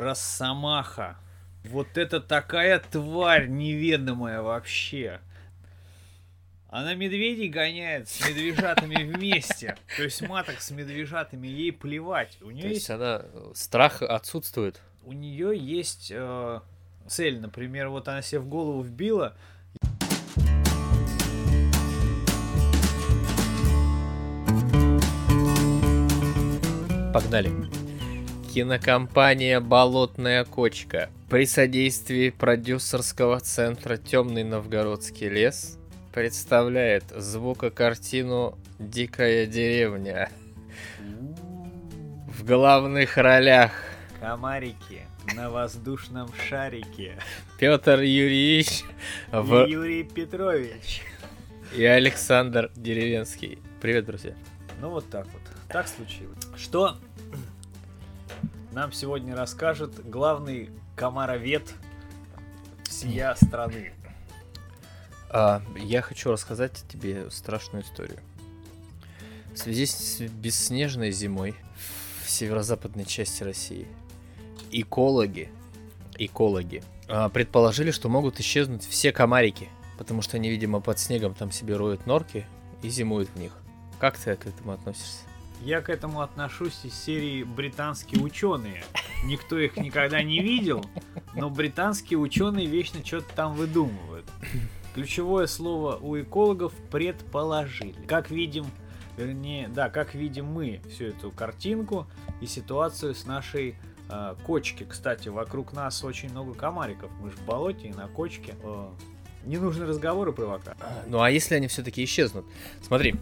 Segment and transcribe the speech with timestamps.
[0.00, 1.16] Росомаха.
[1.64, 5.20] Вот это такая тварь неведомая вообще.
[6.70, 9.76] Она медведей гоняет с медвежатами вместе.
[9.96, 12.36] То есть маток с медвежатами ей плевать.
[12.42, 13.22] У нее То есть она...
[13.24, 14.80] э, Страх отсутствует.
[15.04, 16.60] у нее есть э,
[17.06, 17.40] цель.
[17.40, 19.34] Например, вот она себе в голову вбила.
[27.12, 27.50] Погнали.
[28.58, 35.78] Кинокомпания «Болотная кочка» при содействии продюсерского центра «Темный новгородский лес»
[36.12, 40.28] представляет звукокартину «Дикая деревня».
[42.26, 43.70] В главных ролях
[44.18, 45.02] Комарики
[45.36, 47.12] на воздушном шарике.
[47.60, 48.82] Петр Юрьевич
[49.30, 49.66] в...
[49.66, 51.02] И Юрий Петрович.
[51.76, 53.60] и Александр Деревенский.
[53.80, 54.34] Привет, друзья.
[54.80, 55.42] Ну вот так вот.
[55.68, 56.38] Так случилось.
[56.56, 56.96] Что
[58.72, 61.72] нам сегодня расскажет главный комаровед
[62.84, 63.92] всея страны.
[65.30, 68.18] А, я хочу рассказать тебе страшную историю.
[69.52, 71.54] В связи с бесснежной зимой
[72.24, 73.88] в северо-западной части России
[74.70, 75.50] экологи,
[76.18, 81.50] экологи а, предположили, что могут исчезнуть все комарики, потому что они, видимо, под снегом там
[81.50, 82.46] себе роют норки
[82.82, 83.52] и зимуют в них.
[83.98, 85.27] Как ты к этому относишься?
[85.62, 88.84] Я к этому отношусь из серии британские ученые.
[89.24, 90.84] Никто их никогда не видел,
[91.34, 94.24] но британские ученые вечно что-то там выдумывают.
[94.94, 98.06] Ключевое слово у экологов предположили.
[98.06, 98.66] Как видим,
[99.16, 102.06] вернее, да, как видим мы всю эту картинку
[102.40, 103.76] и ситуацию с нашей
[104.08, 104.86] э, кочки.
[104.88, 107.10] Кстати, вокруг нас очень много комариков.
[107.20, 108.54] Мы же в болоте и на кочке.
[108.62, 108.88] Э,
[109.44, 110.76] не нужны разговоры про вока.
[111.06, 112.44] Ну а если они все-таки исчезнут?
[112.82, 113.16] Смотри,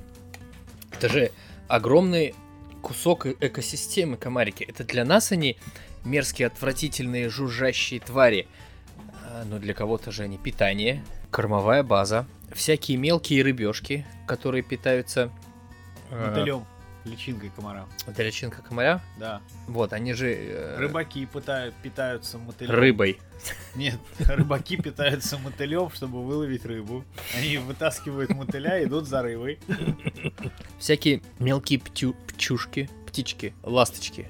[0.92, 1.30] это же
[1.68, 2.34] огромный
[2.82, 4.64] кусок э- экосистемы комарики.
[4.64, 5.56] Это для нас они
[6.04, 8.46] мерзкие, отвратительные, жужжащие твари.
[9.24, 15.30] А, Но для кого-то же они питание, кормовая база, всякие мелкие рыбешки, которые питаются...
[16.10, 16.64] э, Мотылем,
[17.06, 17.86] личинкой комара.
[18.06, 19.00] Это личинка комаря.
[19.18, 19.40] Да.
[19.66, 20.32] Вот, они же...
[20.34, 22.72] э, Рыбаки пытают, питаются мотылем.
[22.74, 23.18] Рыбой.
[23.74, 27.04] Нет, рыбаки питаются мотылем, чтобы выловить рыбу.
[27.36, 29.58] Они вытаскивают мотыля и идут за рыбой.
[30.78, 34.28] Всякие мелкие птю- птюшки, птички, ласточки.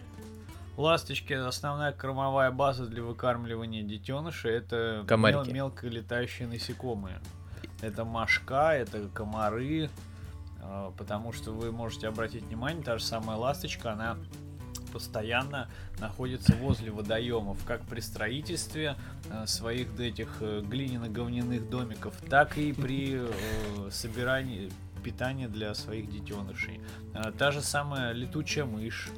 [0.76, 5.36] Ласточки основная кормовая база для выкармливания детенышей это Комарики.
[5.47, 7.19] мел- мелко летающие насекомые.
[7.81, 9.88] Это мошка, это комары,
[10.97, 14.16] потому что вы можете обратить внимание, та же самая ласточка, она
[14.93, 15.69] постоянно
[15.99, 18.97] находится возле водоемов, как при строительстве
[19.31, 24.71] э, своих этих э, глиняно-говняных домиков, так и при э, собирании
[25.03, 26.81] питания для своих детенышей.
[27.15, 29.10] Э, Та же самая летучая мышь.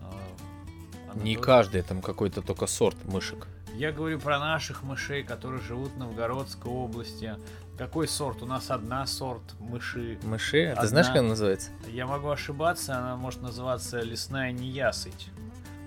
[0.00, 3.46] э, она Не тоже- каждый, там какой-то только сорт мышек.
[3.74, 7.36] Я говорю про наших мышей, которые живут в Новгородской области.
[7.80, 8.42] Какой сорт?
[8.42, 10.18] У нас одна сорт мыши.
[10.22, 10.66] Мыши?
[10.66, 10.82] А Одна.
[10.82, 11.70] ты знаешь, как она называется?
[11.88, 15.30] Я могу ошибаться, она может называться лесная неясыть.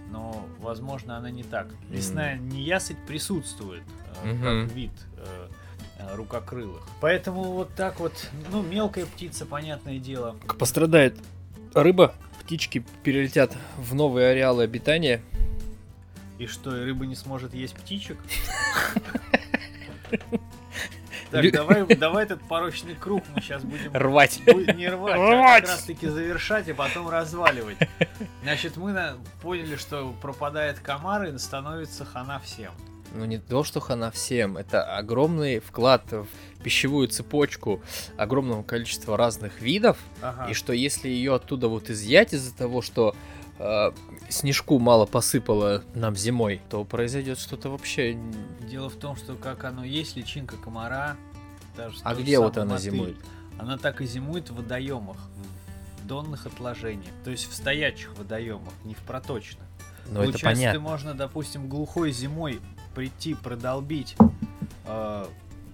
[0.09, 1.67] Но, возможно, она не так.
[1.91, 3.83] Лесная неясыть присутствует
[4.23, 4.67] э, Мгм.
[4.67, 5.47] как вид э,
[5.99, 6.81] э, рукокрылых.
[6.99, 10.35] Поэтому вот так вот, ну, мелкая птица, понятное дело.
[10.57, 11.15] Пострадает
[11.75, 15.21] рыба, птички перелетят в новые ареалы обитания.
[16.39, 18.17] И что, и рыба не сможет есть птичек?
[21.33, 24.41] Так, давай, давай этот порочный круг мы сейчас будем Рвать.
[24.45, 25.63] Будет не рвать, а Рвать!
[25.63, 27.77] как раз таки завершать и потом разваливать.
[28.43, 32.71] Значит, мы на- поняли, что пропадает комар и становится хана всем.
[33.15, 36.25] Ну не то, что хана всем, это огромный вклад в
[36.63, 37.81] пищевую цепочку
[38.17, 40.47] огромного количества разных видов, Ага.
[40.49, 43.15] и что если ее оттуда вот изъять из-за того, что
[43.59, 43.91] э,
[44.29, 48.17] снежку мало посыпало нам зимой, то произойдет что-то вообще...
[48.69, 51.15] Дело в том, что как оно есть, личинка комара.
[51.77, 53.17] даже А где вот она мотыль, зимует?
[53.59, 55.17] Она так и зимует в водоемах,
[56.01, 57.13] в донных отложениях.
[57.23, 59.63] То есть в стоячих водоемах, не в проточных.
[60.07, 60.79] Ну это Получается, ты понятно.
[60.81, 62.59] можно, допустим, глухой зимой
[62.93, 64.15] прийти, продолбить
[64.85, 65.25] э,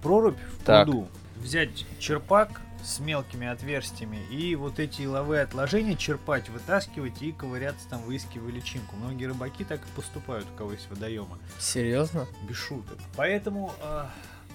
[0.03, 0.85] прорубь в Так.
[0.85, 7.87] пруду, взять черпак с мелкими отверстиями и вот эти иловые отложения черпать, вытаскивать и ковыряться
[7.89, 8.95] там, выискивая личинку.
[8.95, 11.37] Многие рыбаки так и поступают, у кого есть водоемы.
[11.59, 12.27] Серьезно?
[12.47, 12.97] Без шуток.
[13.15, 14.05] Поэтому э,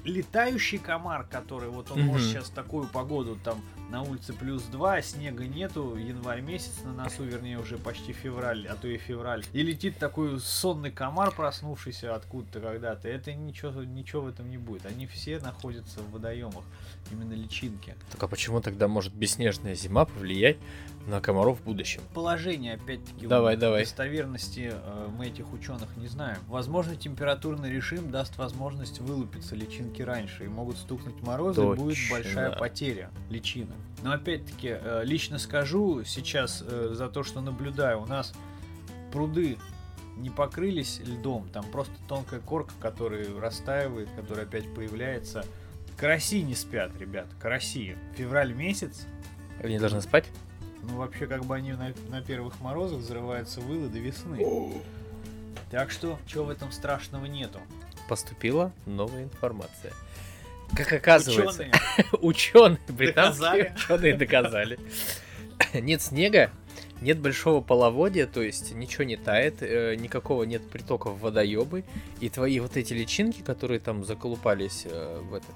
[0.04, 2.08] летающий комар, который вот он Мгм.
[2.08, 3.60] может сейчас в такую погоду там
[3.94, 8.74] на улице плюс 2, снега нету, январь месяц на носу, вернее уже почти февраль, а
[8.74, 9.44] то и февраль.
[9.52, 13.08] И летит такой сонный комар, проснувшийся откуда-то когда-то.
[13.08, 14.84] Это ничего, ничего в этом не будет.
[14.84, 16.64] Они все находятся в водоемах,
[17.12, 17.94] именно личинки.
[18.10, 20.56] Так а почему тогда может бесснежная зима повлиять
[21.06, 22.00] на комаров в будущем?
[22.14, 23.82] Положение, опять-таки, Давай, давай.
[23.82, 26.38] достоверности э, мы этих ученых не знаем.
[26.48, 32.14] Возможно, температурный режим даст возможность вылупиться личинки раньше, и могут стукнуть морозы, и будет Точно.
[32.14, 33.76] большая потеря личинок.
[34.02, 38.32] Но опять-таки, э, лично скажу сейчас э, за то, что наблюдаю, у нас
[39.12, 39.58] пруды
[40.16, 45.44] не покрылись льдом, там просто тонкая корка, которая растаивает, которая опять появляется.
[45.96, 47.96] Караси не спят, ребят, караси.
[48.16, 49.06] Февраль месяц,
[49.62, 50.26] Они должны спать?
[50.88, 54.82] Ну, вообще, как бы они на, на первых морозах взрываются вылы до весны.
[55.70, 57.58] Так что, чего в этом страшного нету?
[58.08, 59.92] Поступила новая информация.
[60.76, 61.62] Как оказывается,
[62.12, 63.74] Ученые, ученые, британские Доказали.
[63.76, 64.78] ученые доказали.
[65.74, 66.50] Нет снега,
[67.00, 71.84] нет большого половодья, то есть ничего не тает, э, никакого нет притоков водоебы,
[72.20, 75.54] и твои вот эти личинки, которые там заколупались э, в этот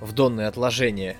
[0.00, 1.16] в донное отложение,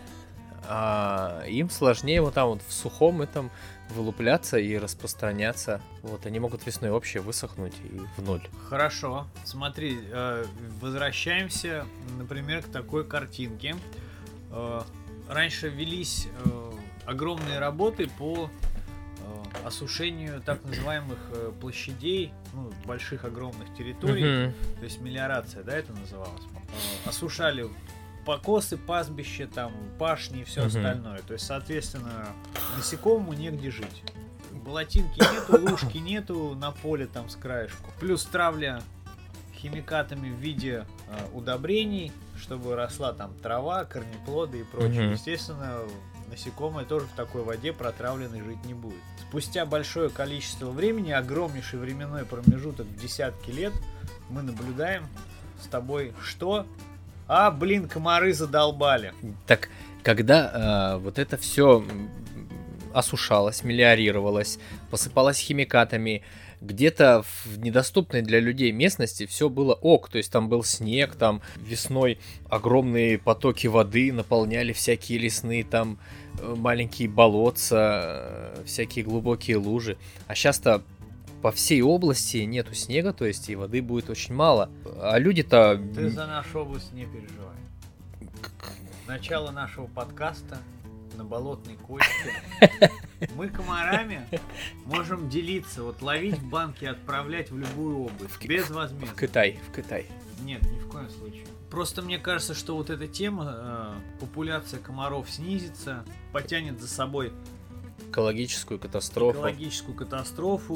[0.68, 3.50] а, им сложнее вот там вот в сухом этом
[3.90, 5.80] вылупляться и распространяться.
[6.02, 8.42] Вот они могут весной вообще высохнуть и в ноль.
[8.68, 9.26] Хорошо.
[9.44, 10.44] Смотри, э,
[10.80, 11.86] возвращаемся,
[12.18, 13.76] например, к такой картинке.
[14.50, 14.82] Э,
[15.28, 16.72] Раньше велись э,
[17.04, 18.48] огромные работы по
[19.64, 21.18] осушению так называемых
[21.60, 24.52] площадей, ну, больших огромных территорий.
[24.78, 26.42] То есть мелиорация, да, это называлось.
[27.04, 27.68] Осушали
[28.26, 30.66] покосы, пастбища, там, пашни и все Мгм.
[30.68, 31.18] остальное.
[31.20, 32.26] То есть, соответственно,
[32.76, 34.02] насекомому негде жить.
[34.52, 37.90] Болотинки нету, лужки нету на поле там с краешку.
[38.00, 38.82] Плюс травля
[39.54, 45.04] химикатами в виде э, удобрений, чтобы росла там трава, корнеплоды и прочее.
[45.04, 45.12] Мгм.
[45.12, 45.78] Естественно,
[46.28, 48.98] насекомое тоже в такой воде протравленной жить не будет.
[49.28, 53.72] Спустя большое количество времени, огромнейший временной промежуток в десятки лет,
[54.28, 55.06] мы наблюдаем
[55.62, 56.66] с тобой что?
[57.28, 59.12] А, блин, комары задолбали.
[59.46, 59.68] Так,
[60.02, 61.84] когда э, вот это все
[62.94, 64.58] осушалось, мелиорировалось,
[64.90, 66.22] посыпалось химикатами,
[66.60, 71.42] где-то в недоступной для людей местности все было ок, то есть там был снег, там
[71.56, 72.18] весной
[72.48, 75.98] огромные потоки воды наполняли всякие лесные там
[76.40, 79.98] э, маленькие болотца, э, всякие глубокие лужи.
[80.26, 80.82] А сейчас-то
[81.42, 84.70] по всей области нету снега, то есть и воды будет очень мало.
[85.00, 85.80] А люди-то...
[85.94, 87.56] Ты за нашу область не переживай.
[89.06, 90.58] Начало нашего подкаста
[91.16, 92.32] на болотной кочке.
[93.34, 94.26] Мы комарами
[94.84, 98.44] можем делиться, вот ловить в банке и отправлять в любую область.
[98.44, 99.16] Без В возмездия.
[99.16, 100.06] Китай, в Китай.
[100.42, 101.46] Нет, ни в коем случае.
[101.70, 107.32] Просто мне кажется, что вот эта тема, э, популяция комаров снизится, потянет за собой
[108.10, 109.38] Экологическую катастрофу.
[109.38, 110.74] экологическую катастрофу,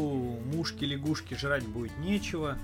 [0.52, 2.58] мушки, лягушки жрать будет нечего.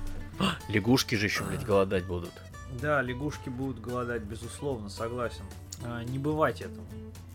[0.69, 2.33] Лягушки же еще, блядь, голодать будут.
[2.81, 5.45] Да, лягушки будут голодать, безусловно, согласен.
[5.85, 6.87] А, не бывать этому.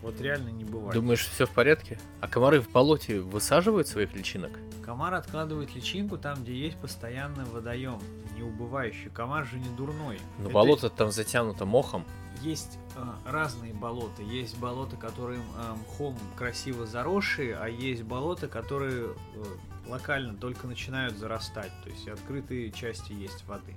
[0.02, 0.94] Вот реально не бывать.
[0.94, 1.98] Думаешь, все в порядке?
[2.20, 4.50] А комары в болоте высаживают своих личинок?
[4.84, 8.00] Комар откладывает личинку там, где есть постоянный водоем,
[8.36, 9.10] не убывающий.
[9.10, 10.18] Комар же не дурной.
[10.38, 12.04] Но Это болото там затянуто мохом.
[12.42, 14.22] Есть э, разные болота.
[14.22, 19.44] Есть болота, которые э, мхом красиво заросшие, а есть болота, которые э,
[19.86, 21.72] локально только начинают зарастать.
[21.84, 23.74] То есть открытые части есть воды.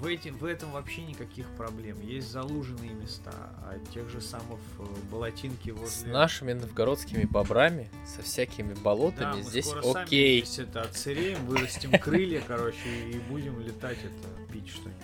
[0.00, 2.00] В, эти, в этом вообще никаких проблем.
[2.00, 3.32] Есть залуженные места,
[3.64, 5.88] а тех же самых э, болотинки возле...
[5.88, 10.42] С нашими новгородскими бобрами, со всякими Да, болотами, мы здесь скоро сами окей.
[10.42, 14.96] здесь это отсыреем, вырастим крылья, короче, и будем летать это, пить что-нибудь.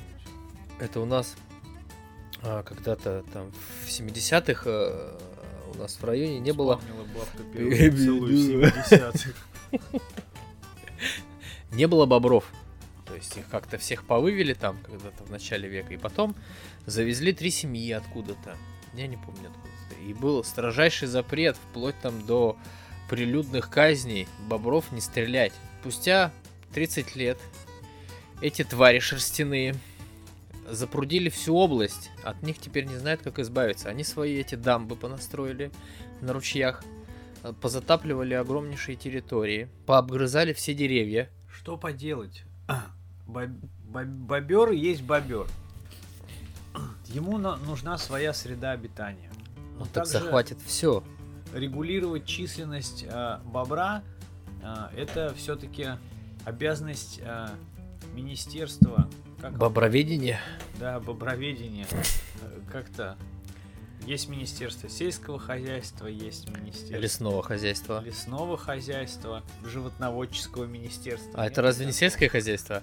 [0.79, 1.37] Это у нас
[2.63, 3.51] когда-то там
[3.85, 5.19] в 70-х э,
[5.75, 10.01] у нас в районе не было Вспомнила бабка первую поцелуй в 70-х.
[11.73, 12.45] не было бобров.
[13.07, 15.95] То есть их как-то всех повывели там когда-то в начале века.
[15.95, 16.35] И потом
[16.87, 18.57] завезли три семьи откуда-то.
[18.95, 20.03] Я не помню откуда-то.
[20.07, 22.57] И был строжайший запрет, вплоть там до
[23.09, 25.53] прилюдных казней, бобров не стрелять.
[25.81, 26.33] Спустя
[26.75, 27.39] 30 лет
[28.41, 29.77] эти твари шерстяные
[30.71, 32.11] запрудили всю область.
[32.25, 33.89] От них теперь не знают, как избавиться.
[33.89, 35.71] Они свои эти дамбы понастроили
[36.21, 36.83] на ручьях,
[37.43, 42.45] э, позатапливали огромнейшие территории, пообгрызали все деревья, Что поделать?
[43.27, 45.47] Бобер есть бобер.
[47.07, 49.31] Ему на- нужна своя среда обитания.
[49.75, 51.03] Ну Но так захватит все.
[51.55, 54.03] регулировать численность э, бобра
[54.63, 55.87] э, это все-таки
[56.45, 57.49] обязанность э,
[58.15, 59.09] министерства
[59.41, 60.41] как Боброведение.
[60.79, 61.87] да боброведения
[62.43, 63.17] Э, как-то
[64.07, 68.03] Есть Министерство сельского хозяйства, есть Министерство Лесного хозяйства.
[68.05, 71.33] лесного хозяйства, животноводческого министерства.
[71.41, 72.83] А Нет это разве не сельское хозяйство?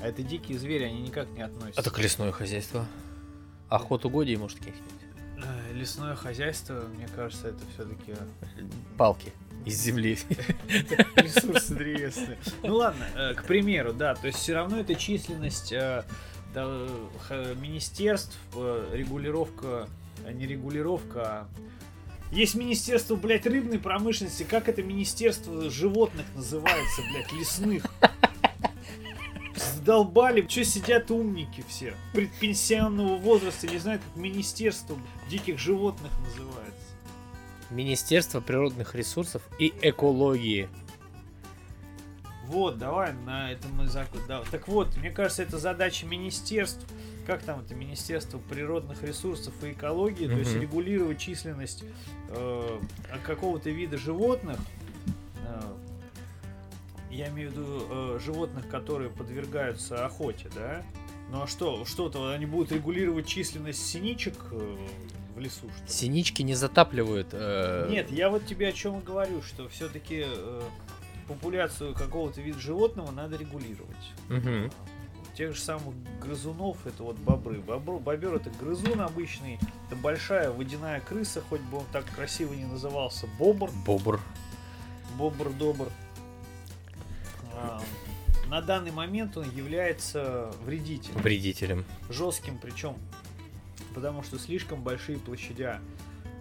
[0.00, 1.80] А это дикие звери, они никак не относятся.
[1.80, 2.86] А так лесное хозяйство.
[3.68, 5.44] Охотугодий, может, каких-нибудь.
[5.44, 8.14] Э, Лесное хозяйство, мне кажется, это все-таки
[8.98, 9.32] Палки
[9.64, 10.18] из земли.
[11.16, 12.38] ресурсы древесные.
[12.62, 16.04] Ну ладно, э, к примеру, да, то есть все равно это численность э,
[16.54, 19.88] министерств, э, регулировка,
[20.32, 21.48] не регулировка, а
[22.30, 27.84] есть министерство, блядь, рыбной промышленности, как это министерство животных называется, блядь, лесных?
[29.74, 34.96] Задолбали, что сидят умники все, предпенсионного возраста, не знают, как министерство
[35.28, 36.89] диких животных называется.
[37.70, 40.68] Министерство природных ресурсов и экологии.
[42.46, 44.20] Вот, давай на этом мы закон.
[44.26, 44.42] Да.
[44.50, 46.84] Так вот, мне кажется, это задача министерств.
[47.26, 51.84] Как там это Министерство природных ресурсов и экологии, то есть регулировать численность
[52.28, 52.80] э,
[53.24, 54.58] какого-то вида животных.
[55.46, 55.62] э,
[57.10, 60.82] я имею в виду э, животных, которые подвергаются охоте, да?
[61.30, 64.76] Ну а что, что-то они будут регулировать численность синичек э,
[65.34, 65.88] в лесу, что ли?
[65.88, 67.28] Синички не затапливают.
[67.32, 70.26] э, Нет, я вот тебе о чем и говорю, что все-таки
[71.28, 73.96] популяцию какого-то вида животного надо регулировать.
[74.28, 74.70] мгм.
[75.36, 77.60] Тех же самых грызунов, это вот бобры.
[77.60, 82.66] Бобр, бобер это грызун обычный, это большая водяная крыса, хоть бы он так красиво не
[82.66, 84.20] назывался, бобр, Бобр.
[85.16, 85.88] бобр-добр.
[87.54, 87.80] А,
[88.48, 91.20] на данный момент он является вредителем.
[91.22, 91.84] Вредителем.
[92.10, 92.96] жестким причем,
[93.94, 95.80] потому что слишком большие площадя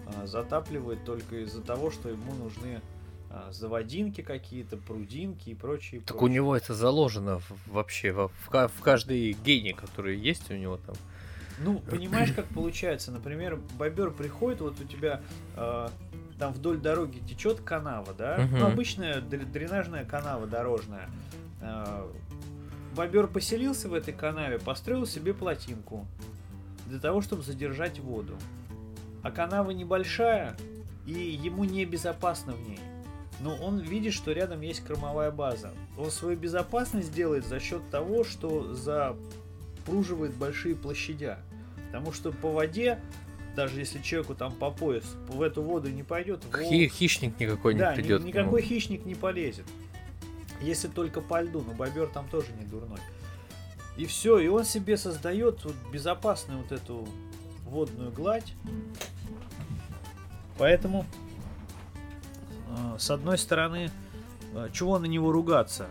[0.07, 2.81] а, затапливает только из-за того, что ему нужны
[3.29, 6.01] а, заводинки какие-то, прудинки и прочее.
[6.01, 6.35] Так у прочее.
[6.35, 10.77] него это заложено в- вообще во- в, ка- в каждой гене, который есть у него
[10.77, 10.95] там.
[11.61, 13.11] Ну, понимаешь, как получается?
[13.11, 15.21] Например, бобер приходит, вот у тебя
[15.55, 15.91] а,
[16.39, 18.37] там вдоль дороги течет канава, да?
[18.37, 18.59] Мгм.
[18.59, 21.09] Ну, обычная др- дренажная канава дорожная.
[21.61, 22.09] А,
[22.95, 26.07] бобер поселился в этой канаве, построил себе плотинку
[26.89, 28.35] для того, чтобы задержать воду.
[29.21, 30.57] А канава небольшая,
[31.05, 32.79] и ему небезопасно в ней.
[33.41, 35.71] Но он видит, что рядом есть кормовая база.
[35.97, 41.39] Он свою безопасность делает за счет того, что запруживает большие площадя.
[41.87, 42.99] Потому что по воде,
[43.55, 47.75] даже если человеку там по пояс, в эту воду не пойдет, волк, Хи- хищник никакой
[47.75, 48.19] да, не ни- придет.
[48.19, 48.29] нему.
[48.29, 49.65] никакой хищник не полезет.
[50.61, 52.99] Если только по льду, но бобер там тоже не дурной.
[53.99, 57.05] И все, и он себе создает вот безопасную вот эту
[57.65, 58.53] водную гладь.
[60.57, 61.05] Поэтому,
[62.69, 63.91] э, с одной стороны,
[64.53, 65.87] э, чего на него ругаться?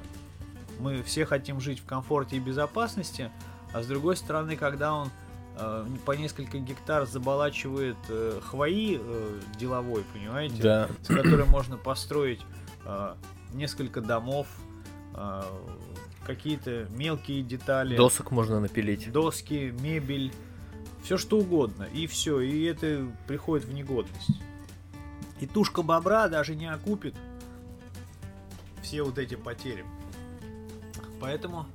[0.81, 3.31] Мы все хотим жить в комфорте и безопасности,
[3.75, 5.11] а с другой стороны, когда он
[5.59, 10.63] э, по несколько гектар заболачивает э, хвои э, деловой, понимаете?
[10.63, 10.89] Да.
[11.03, 12.41] с которой можно построить
[13.53, 14.47] несколько домов,
[16.29, 19.11] какие-то мелкие детали, Досок можно напилить.
[19.11, 20.31] доски, мебель,
[21.03, 21.85] все что угодно.
[21.95, 24.31] И все, и это приходит в негодность.
[25.41, 27.15] И тушка бобра даже не окупит
[28.83, 29.87] все вот эти потери.
[31.19, 31.67] Поэтому...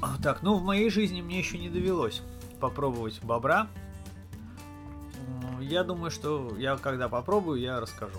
[0.00, 2.22] А, Так, ну в моей жизни мне еще не довелось
[2.58, 3.68] попробовать бобра.
[5.60, 8.18] Я думаю, что я когда попробую, я расскажу.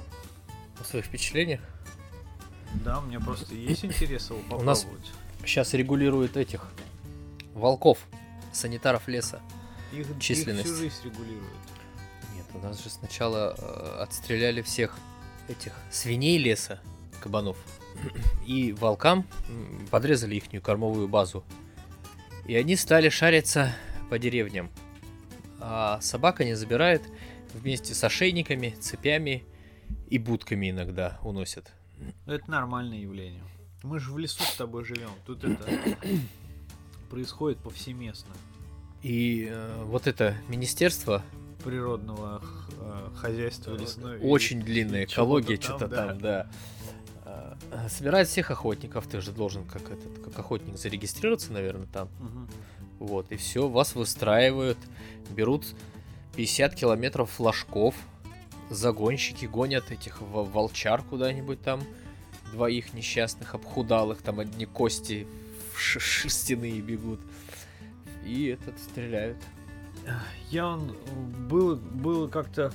[0.79, 1.61] О своих впечатлениях.
[2.87, 5.11] Да, мне просто есть интерес его У нас- попробовать.
[5.41, 6.65] Сейчас регулируют этих
[7.53, 7.99] волков,
[8.53, 9.41] санитаров леса.
[9.91, 10.67] Их, их численность.
[10.67, 11.51] всю жизнь регулируют.
[12.33, 14.97] Нет, у нас же сначала э, отстреляли всех
[15.49, 16.79] этих свиней леса,
[17.19, 17.57] кабанов,
[18.45, 19.27] и волкам
[19.91, 21.43] подрезали ихнюю кормовую базу.
[22.45, 23.75] И они стали шариться
[24.09, 24.71] по деревням.
[25.59, 27.01] А собака не забирает
[27.53, 29.43] вместе с ошейниками, цепями
[30.09, 31.73] и будками иногда уносят.
[32.25, 33.43] Это нормальное явление.
[33.83, 35.09] Мы же в лесу с тобой живем.
[35.25, 35.63] Тут это
[37.09, 38.33] происходит повсеместно.
[39.03, 41.23] И э, вот это министерство,
[41.63, 42.41] Природного
[42.79, 44.19] э, хозяйства лесной.
[44.19, 46.49] очень длинная и чего-то экология, что-то там, да.
[47.25, 47.57] А,
[47.89, 52.09] Собирает всех охотников, ты же должен как этот, как охотник зарегистрироваться, наверное, там.
[52.19, 52.49] Мгм.
[52.99, 54.77] Вот, и все, вас выстраивают,
[55.29, 55.65] берут
[56.35, 57.95] 50 километров флажков,
[58.69, 61.81] загонщики гонят этих во- волчар куда-нибудь там,
[62.51, 65.27] двоих несчастных, обхудалых, там одни кости
[65.75, 67.19] шерстяные бегут.
[68.25, 69.37] И этот стреляют.
[70.49, 70.95] Я он
[71.49, 72.71] был, было как-то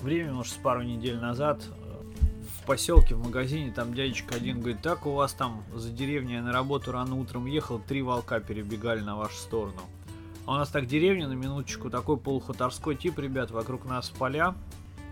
[0.00, 4.80] время, может, с пару недель назад э, в поселке, в магазине, там дядечка один говорит,
[4.80, 9.00] так у вас там за деревней я на работу рано утром ехал, три волка перебегали
[9.00, 9.80] на вашу сторону.
[10.46, 14.54] А у нас так деревня, на минуточку, такой полухуторской тип, ребят, вокруг нас поля.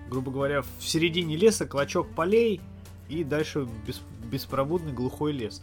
[0.09, 2.61] Грубо говоря, в середине леса клочок полей
[3.09, 4.01] и дальше бес,
[4.31, 5.63] беспробудный глухой лес.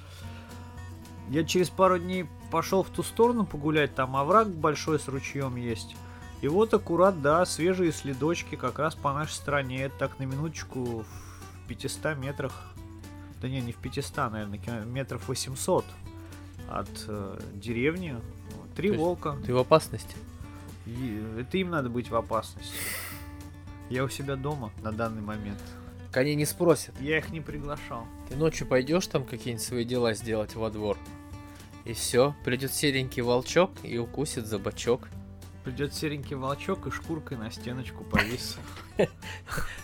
[1.29, 5.95] Я через пару дней пошел в ту сторону погулять, там овраг большой с ручьем есть.
[6.41, 9.83] И вот аккурат, да, свежие следочки как раз по нашей стороне.
[9.83, 12.53] Это так на минуточку в 500 метрах.
[13.41, 15.85] Да не, не в 500, наверное, метров 800
[16.69, 18.17] от э, деревни.
[18.75, 19.37] Три волка.
[19.45, 20.15] Ты в опасности.
[20.85, 22.75] И это им надо быть в опасности.
[23.89, 25.61] Я у себя дома на данный момент.
[26.13, 26.99] Они не спросят.
[27.01, 28.07] Я их не приглашал.
[28.29, 30.97] Ты ночью пойдешь там какие-нибудь свои дела сделать во двор.
[31.83, 35.09] И все, придет серенький волчок и укусит за бочок.
[35.63, 38.57] Придет серенький волчок и шкуркой на стеночку повис.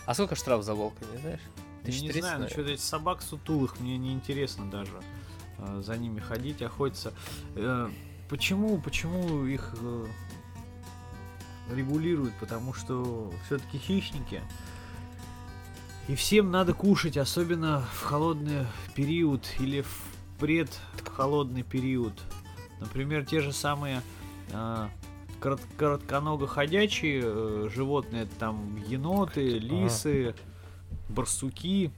[0.06, 1.40] А сколько штраф за волка, не знаешь?
[1.84, 4.92] Не 1300, знаю, насчет этих собак сутулых мне не интересно даже
[5.58, 7.12] э, за ними ходить, охотиться.
[7.56, 7.90] Э,
[8.28, 9.74] почему, почему их
[11.74, 12.34] регулируют?
[12.40, 14.40] Потому что все-таки хищники.
[16.08, 20.02] И всем надо кушать, особенно в холодный период или в
[20.38, 22.12] предхолодный период.
[22.80, 24.02] Например, те же самые
[24.50, 24.88] э,
[25.40, 30.34] корот- коротконого-ходячие э, животные, там еноты, лисы,
[31.08, 31.92] барсуки.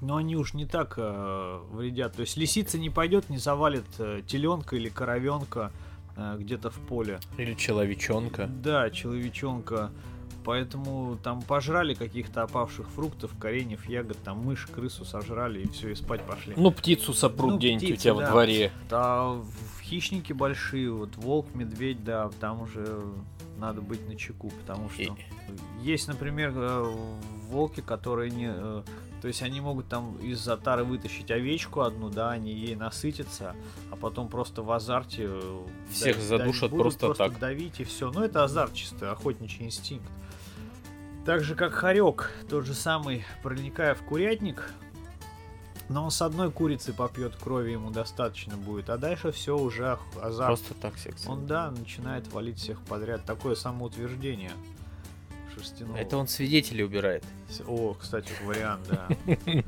[0.00, 2.14] Но они уж не так э, вредят.
[2.14, 5.70] То есть лисица не пойдет, не завалит э, теленка или коровенка
[6.16, 7.18] где-то в поле.
[7.38, 8.46] Или человечонка.
[8.46, 9.90] Да, человечонка.
[10.44, 15.94] Поэтому там пожрали каких-то опавших фруктов, кореньев, ягод, там мышь, крысу сожрали и все, и
[15.94, 16.54] спать пошли.
[16.56, 18.20] Ну, птицу сопрут Ну, где-нибудь у тебя да.
[18.20, 18.72] во дворе.
[18.90, 23.02] А в- хищники большие, вот волк, медведь, да, там уже
[23.58, 25.12] надо быть на чеку, потому что И-
[25.80, 26.92] есть, например, э,
[27.48, 28.82] волки, которые не, э,
[29.22, 33.54] то есть они могут там из затары вытащить овечку одну, да, они ей насытятся,
[33.92, 37.38] а потом просто в азарте э, Всех да- задушат будут просто так.
[37.38, 38.10] давить и все.
[38.10, 40.10] Ну это азарт чисто, охотничий инстинкт.
[41.24, 44.68] Так же как хорек, тот же самый, проникая в курятник,
[45.88, 50.48] но он с одной курицы попьет крови, ему достаточно будет, а дальше все уже азарт.
[50.48, 51.28] Просто так секс.
[51.28, 53.24] Он, да, начинает валить всех подряд.
[53.24, 54.50] Такое самоутверждение
[55.62, 55.96] шерстяного.
[55.96, 57.24] Это он свидетелей убирает.
[57.66, 59.08] О, кстати, вариант, да.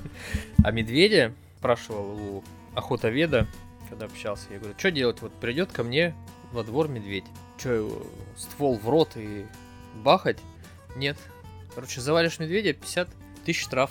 [0.64, 3.46] А медведя спрашивал у охотоведа,
[3.88, 5.22] когда общался, я говорю, что делать?
[5.22, 6.14] Вот придет ко мне
[6.52, 7.24] во двор медведь.
[7.58, 7.88] Че,
[8.36, 9.46] ствол в рот и
[10.02, 10.38] бахать?
[10.96, 11.16] Нет.
[11.74, 13.08] Короче, завалишь медведя, 50
[13.44, 13.90] тысяч штраф.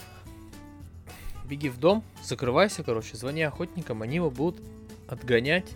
[1.46, 4.62] Беги в дом, закрывайся, короче, звони охотникам, они его будут
[5.08, 5.70] отгонять,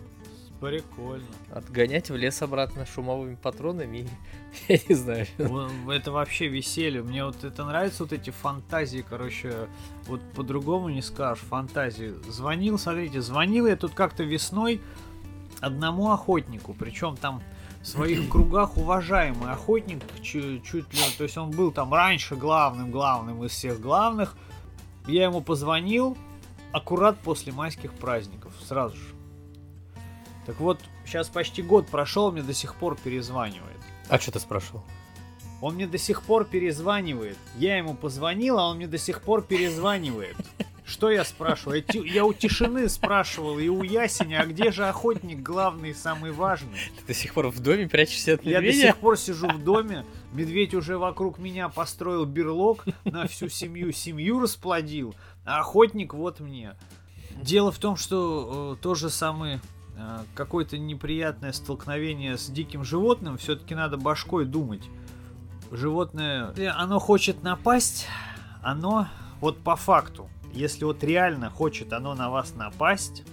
[0.60, 1.26] Прикольно.
[1.52, 4.08] отгонять в лес обратно шумовыми патронами.
[4.68, 5.26] Я не знаю.
[5.88, 7.02] Это вообще веселье.
[7.02, 9.68] Мне вот это нравится, вот эти фантазии, короче,
[10.06, 12.14] вот по-другому не скажешь, фантазии.
[12.28, 14.80] Звонил, смотрите, звонил я тут как-то весной
[15.60, 17.42] одному охотнику, причем там
[17.82, 22.90] в своих кругах уважаемый охотник, чу- чуть ли, то есть он был там раньше главным,
[22.90, 24.36] главным из всех главных.
[25.06, 26.16] Я ему позвонил
[26.72, 29.17] аккурат после майских праздников, сразу же.
[30.48, 33.76] Так вот, сейчас почти год прошел, мне до сих пор перезванивает.
[34.08, 34.82] А что ты спрашивал?
[35.60, 37.36] Он мне до сих пор перезванивает.
[37.58, 40.36] Я ему позвонил, а он мне до сих пор перезванивает.
[40.86, 41.84] Что я спрашиваю?
[41.92, 46.78] Я, я у тишины спрашивал и у Ясеня, а где же охотник главный, самый важный?
[46.98, 48.86] Ты до сих пор в доме прячешься от Я до медведя?
[48.86, 54.40] сих пор сижу в доме, медведь уже вокруг меня построил берлог, на всю семью семью
[54.40, 56.74] расплодил, а охотник вот мне.
[57.42, 59.77] Дело в том, что э, то же самое э,
[60.34, 64.88] какое-то неприятное столкновение с диким животным, все-таки надо башкой думать.
[65.70, 68.06] Животное, если оно хочет напасть,
[68.62, 69.08] оно
[69.40, 73.24] вот по факту, если вот реально хочет оно на вас напасть,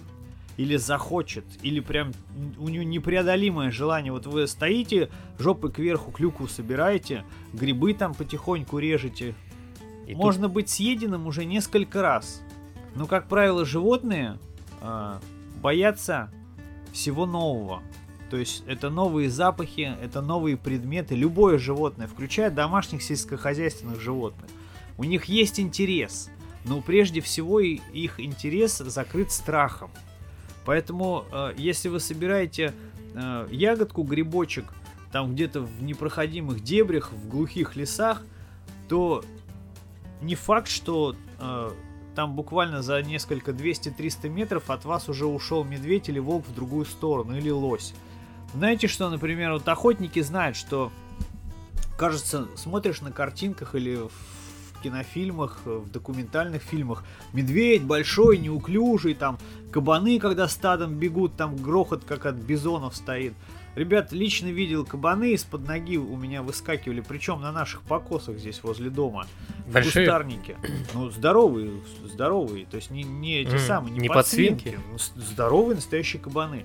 [0.56, 2.12] или захочет, или прям
[2.58, 4.12] у него непреодолимое желание.
[4.12, 9.34] Вот вы стоите, жопой кверху клюкву собираете, грибы там потихоньку режете.
[10.06, 12.40] И тут Можно быть съеденным уже несколько раз.
[12.94, 14.38] Но, как правило, животные
[14.80, 15.20] а,
[15.60, 16.30] боятся
[16.96, 17.82] всего нового.
[18.30, 21.14] То есть это новые запахи, это новые предметы.
[21.14, 24.50] Любое животное, включая домашних сельскохозяйственных животных,
[24.98, 26.28] у них есть интерес.
[26.64, 29.90] Но прежде всего их интерес закрыт страхом.
[30.64, 32.74] Поэтому, э, если вы собираете
[33.14, 34.64] э, ягодку, грибочек,
[35.12, 38.22] там где-то в непроходимых дебрях, в глухих лесах,
[38.88, 39.24] то
[40.20, 41.70] не факт, что э,
[42.16, 46.86] там буквально за несколько 200-300 метров от вас уже ушел медведь или волк в другую
[46.86, 47.94] сторону, или лось.
[48.54, 50.90] Знаете что, например, вот охотники знают, что,
[51.98, 57.04] кажется, смотришь на картинках или в кинофильмах, в документальных фильмах.
[57.34, 59.38] Медведь большой, неуклюжий, там
[59.70, 63.34] кабаны, когда стадом бегут, там грохот как от бизонов стоит.
[63.76, 68.88] Ребят, лично видел кабаны из-под ноги у меня выскакивали, причем на наших покосах здесь возле
[68.90, 69.26] дома.
[69.70, 69.90] Большие?
[69.90, 70.56] В кустарнике.
[70.94, 71.72] Ну, здоровые,
[72.04, 72.64] здоровые.
[72.66, 74.78] То есть не, не эти М, самые, не, не подсвинки.
[74.92, 75.30] подсвинки?
[75.32, 76.64] Здоровые настоящие кабаны.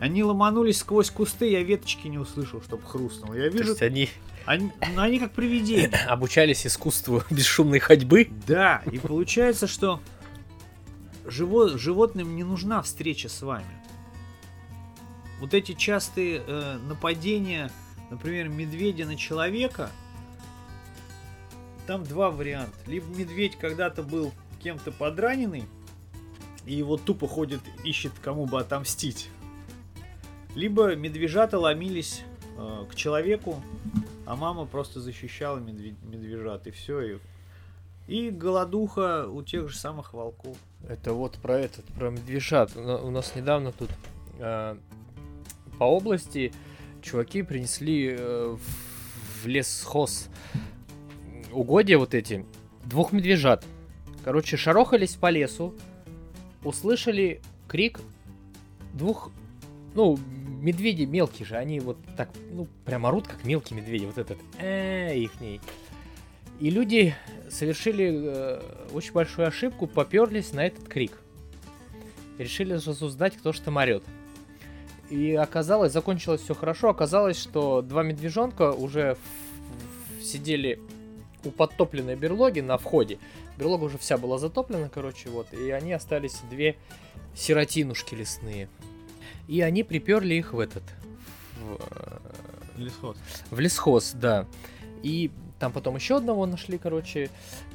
[0.00, 3.32] Они ломанулись сквозь кусты, я веточки не услышал, чтобы хрустнул.
[3.34, 4.08] Я То вижу, есть они
[4.46, 5.90] они, ну, они как привидения.
[6.08, 8.28] обучались искусству бесшумной ходьбы.
[8.46, 10.00] Да, и получается, что
[11.24, 13.64] живо- животным не нужна встреча с вами.
[15.40, 17.70] Вот эти частые э, нападения,
[18.10, 19.90] например, медведя на человека,
[21.86, 22.76] там два варианта.
[22.86, 25.64] Либо медведь когда-то был кем-то подраненный,
[26.66, 29.28] и его тупо ходит, ищет кому бы отомстить.
[30.54, 32.22] Либо медвежата ломились
[32.58, 33.62] э, к человеку,
[34.26, 37.00] а мама просто защищала медве- медвежат, и все.
[37.00, 37.18] И,
[38.08, 40.56] и голодуха у тех же самых волков.
[40.88, 42.76] Это вот про этот, про медвежат.
[42.76, 43.90] У на- у нас недавно тут
[44.38, 44.76] э,
[45.80, 46.52] по области
[47.00, 50.28] чуваки принесли э, в, в лесхоз
[51.52, 52.44] угодья вот эти
[52.84, 53.64] двух медвежат.
[54.22, 55.74] Короче, шарохались по лесу,
[56.64, 58.00] услышали крик
[58.92, 59.30] двух,
[59.94, 60.18] ну,
[60.60, 65.16] медведи мелкие же, они вот так, ну, прям орут, как мелкие медведи, вот этот, э,
[65.16, 65.62] ихний.
[66.60, 67.14] И люди
[67.48, 68.60] совершили э,
[68.92, 71.12] очень большую ошибку, поперлись на этот крик.
[72.36, 74.04] Решили разузнать, кто же там орет.
[75.10, 76.88] И оказалось, закончилось все хорошо.
[76.88, 80.80] Оказалось, что два медвежонка уже в- в- сидели
[81.44, 83.18] у подтопленной берлоги на входе.
[83.58, 85.52] Берлога уже вся была затоплена, короче, вот.
[85.52, 86.76] И они остались две
[87.34, 88.68] сиротинушки лесные.
[89.48, 90.82] И они приперли их в этот...
[91.60, 92.18] в, э,
[92.78, 93.16] Лесхоз.
[93.50, 94.46] в лесхоз, да.
[95.02, 97.30] И там потом еще одного нашли, короче.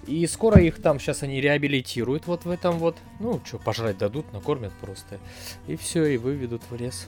[0.07, 2.95] И скоро их там сейчас они реабилитируют вот в этом вот.
[3.19, 5.19] Ну, что, пожрать дадут, накормят просто.
[5.67, 7.07] И все, и выведут в лес.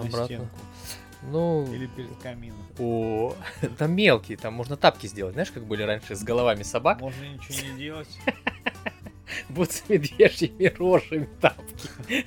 [0.00, 0.24] Обратно.
[0.26, 0.58] стенку.
[1.22, 2.58] Ну, Или перед камином.
[2.78, 3.34] о,
[3.78, 5.32] там мелкие, там можно тапки сделать.
[5.34, 7.00] Знаешь, как были раньше с головами собак?
[7.00, 8.18] Можно ничего не делать.
[9.48, 11.88] Будут с медвежьими рожами тапки.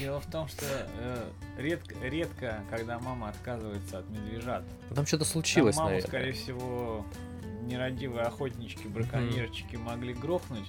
[0.00, 0.64] Дело в том, что
[0.98, 4.64] э, редко, редко, когда мама отказывается от медвежат.
[4.94, 6.08] Там что-то случилось, Там маму, наверное.
[6.08, 7.06] скорее всего,
[7.62, 10.68] нерадивые охотнички, браконьерчики могли грохнуть,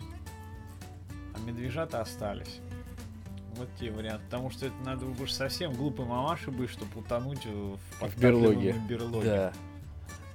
[1.34, 2.60] а медвежата остались.
[3.56, 4.24] Вот те варианты.
[4.26, 8.76] Потому что это надо уж совсем глупой мамашей быть, чтобы утонуть в, В берлоге.
[8.88, 9.26] берлоге.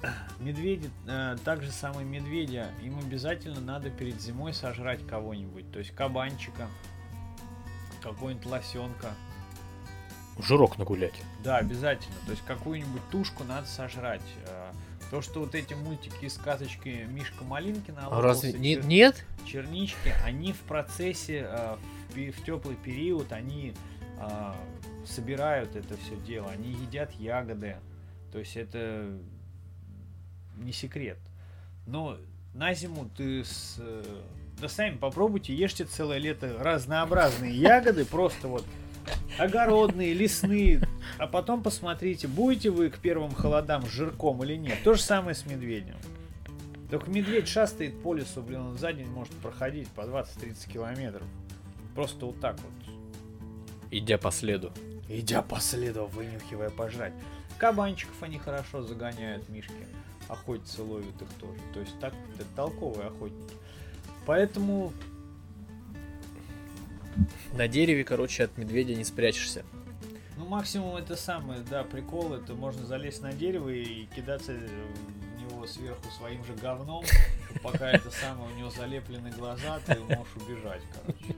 [0.03, 0.13] Да.
[0.41, 5.71] Медведи, э, так же самые медведя, им обязательно надо перед зимой сожрать кого-нибудь.
[5.73, 6.69] То есть кабанчика,
[8.03, 9.11] какого-нибудь лосенка.
[10.39, 11.21] Жирок нагулять.
[11.45, 12.15] Да, обязательно.
[12.25, 14.23] То есть какую-нибудь тушку надо сожрать.
[14.47, 14.73] Э,
[15.11, 19.27] То, что вот эти мультики и сказочки Мишка Малинкина, А разве не- нет?
[19.45, 21.77] чернички, они в процессе, э,
[22.11, 23.75] в, теплый период, они
[24.19, 24.53] э,
[25.07, 27.77] собирают это все дело, они едят ягоды.
[28.33, 29.19] То есть это
[30.57, 31.19] не секрет.
[31.87, 32.17] Но
[32.55, 33.81] на зиму ты с...
[34.61, 38.65] Да сами попробуйте, ешьте целое лето разнообразные ягоды, просто вот
[39.39, 40.83] огородные, лесные,
[41.19, 44.79] а потом посмотрите, будете вы к первым холодам жирком или нет.
[44.85, 45.97] То же самое с медведем.
[46.91, 51.27] Только медведь шастает по лесу, блин, он за день может проходить по 20-30 километров.
[51.95, 52.95] Просто вот так вот.
[53.91, 54.73] Идя по следу.
[55.09, 57.13] Идя по следу, вынюхивая пожрать.
[57.59, 59.87] Кабанчиков они хорошо загоняют, мишки.
[60.29, 61.59] Охотятся, ловят их тоже.
[61.75, 63.55] То есть так, это толковые охотники.
[64.27, 64.93] Поэтому
[67.53, 69.65] На дереве, короче, от медведя не спрячешься.
[70.37, 75.67] Ну, максимум это самое, да, прикол, это можно залезть на дерево и кидаться в него
[75.67, 77.05] сверху своим же говном,
[77.63, 81.37] пока это самое, у него залеплены глаза, ты можешь убежать, короче.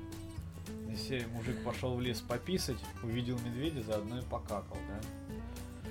[1.09, 5.91] Серии мужик пошел в лес пописать, увидел медведя, заодно и покакал, да.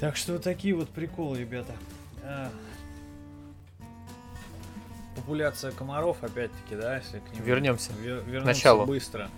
[0.00, 1.72] Так что вот такие вот приколы, ребята.
[2.22, 2.50] А,
[5.16, 7.90] Популяция комаров, опять-таки, да, если к ним Вернемся.
[7.92, 8.86] Вер- вернуться началу.
[8.86, 9.28] быстро.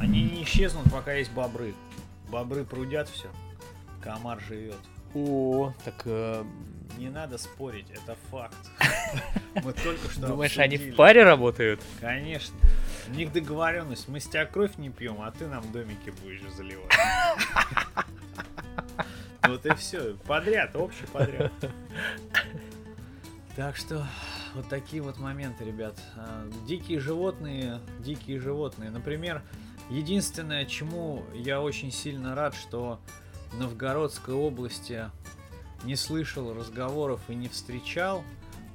[0.00, 1.74] Они не исчезнут, пока есть бобры.
[2.28, 3.28] Бобры прудят все.
[4.02, 4.78] Комар живет.
[5.14, 6.44] О, так э,
[6.98, 8.56] Не надо спорить, это факт.
[9.54, 10.92] Мы только что думаешь, они обсудили.
[10.94, 11.80] в паре работают?
[12.00, 12.56] Конечно.
[13.10, 14.08] У них договоренность.
[14.08, 16.92] Мы с тебя кровь не пьем, а ты нам домики будешь заливать.
[19.42, 20.14] Вот и все.
[20.26, 21.50] Подряд, общий подряд.
[23.56, 24.06] Так что
[24.54, 25.98] вот такие вот моменты, ребят.
[26.14, 28.90] А, Дикие животные, дикие животные.
[28.90, 29.42] Например,
[29.88, 33.00] единственное, чему я очень сильно рад, что
[33.50, 35.10] в Новгородской области
[35.82, 38.22] не слышал разговоров и не встречал,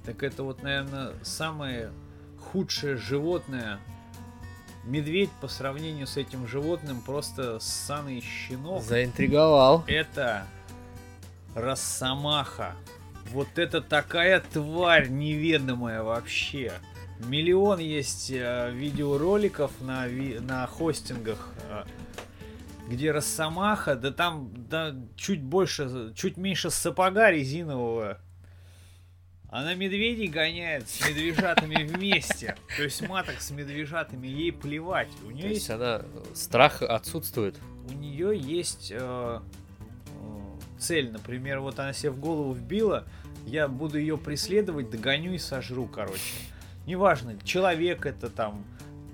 [0.04, 1.92] так это вот, наверное, самое
[2.52, 3.80] худшее животное.
[4.86, 8.84] Медведь по сравнению с этим животным просто ссаный щенок.
[8.84, 9.84] Заинтриговал.
[9.88, 10.46] Это
[11.56, 12.74] Росомаха.
[13.32, 16.74] Вот это такая тварь неведомая вообще.
[17.20, 21.84] Миллион есть э, видеороликов на, ви- на хостингах, э,
[22.90, 28.20] где Росомаха, да там да, чуть больше, чуть меньше сапога резинового.
[29.56, 32.58] Она медведей гоняет с медвежатами вместе.
[32.76, 35.08] То есть маток с медвежатами ей плевать.
[35.24, 36.02] У То нее есть есть она
[36.34, 37.56] страх отсутствует.
[37.90, 39.40] у нее есть э, э,
[40.78, 43.06] цель, например, вот она себе в голову вбила,
[43.46, 46.36] я буду ее преследовать, догоню и сожру, короче.
[46.86, 48.66] Неважно, человек это там,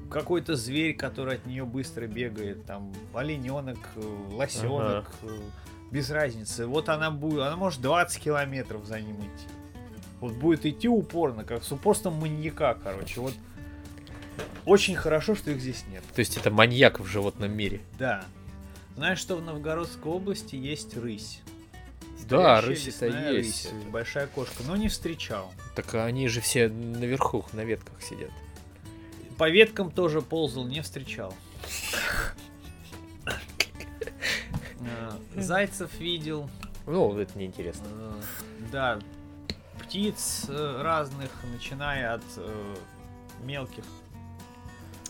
[0.09, 5.39] какой-то зверь, который от нее быстро бегает, там, олененок, э, лосенок, э,
[5.91, 6.65] без разницы.
[6.65, 9.60] Вот она будет, она может 20 километров за ним идти.
[10.21, 13.19] Вот будет идти упорно, как с упорством маньяка, короче.
[13.19, 13.33] Вот
[14.65, 16.03] очень хорошо, что их здесь нет.
[16.15, 17.81] То есть это маньяк в животном мире.
[17.99, 18.23] Да.
[18.95, 21.41] Знаешь, что в Новгородской области есть рысь?
[22.29, 23.73] Да, Настоящая рысь это лесная есть.
[23.73, 25.51] рысь, большая кошка, но не встречал.
[25.75, 28.29] Так они же все наверху, на ветках сидят.
[29.37, 31.33] По веткам тоже ползал, не встречал.
[34.83, 36.49] А, Зайцев видел,
[36.87, 37.85] Ну, это неинтересно.
[37.87, 38.21] э,
[38.71, 38.99] да,
[39.83, 42.75] птиц э, разных, начиная от э,
[43.43, 43.83] мелких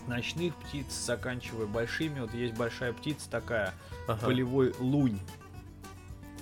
[0.07, 2.19] ночных птиц, заканчивая большими.
[2.21, 3.73] Вот есть большая птица такая,
[4.07, 4.25] Ага.
[4.25, 5.19] полевой лунь.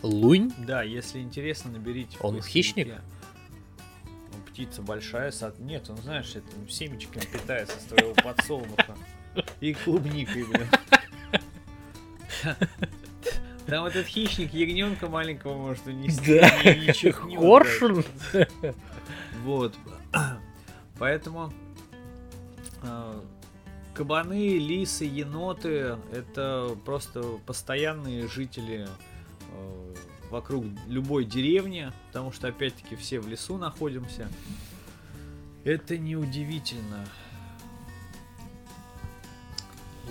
[0.02, 0.54] Лунь?
[0.60, 2.18] Да, если интересно, наберите.
[2.22, 2.88] Он хищник?
[2.88, 5.60] Ну, птица большая, сад...
[5.60, 8.96] Нет, он, знаешь, это семечками питается с твоего подсолнуха.
[9.60, 10.68] И клубникой, блин.
[13.70, 16.40] Там этот хищник ягненка маленького может унести.
[16.40, 17.12] Да.
[17.38, 18.04] Коршун?
[19.44, 19.74] Вот.
[20.98, 21.54] Поэтому
[22.82, 23.24] а,
[23.94, 28.88] кабаны, лисы, еноты это просто постоянные жители
[29.52, 29.94] э,
[30.30, 34.30] вокруг любой деревни, потому что опять-таки все в лесу находимся.
[35.64, 37.06] Это неудивительно.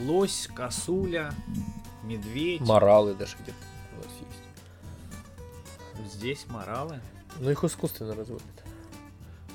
[0.01, 1.35] Лось, косуля,
[2.03, 2.61] медведь.
[2.61, 3.59] Моралы даже где-то
[3.95, 4.15] у нас
[6.05, 6.15] есть.
[6.15, 7.01] Здесь моралы.
[7.39, 8.45] Ну их искусственно разводят.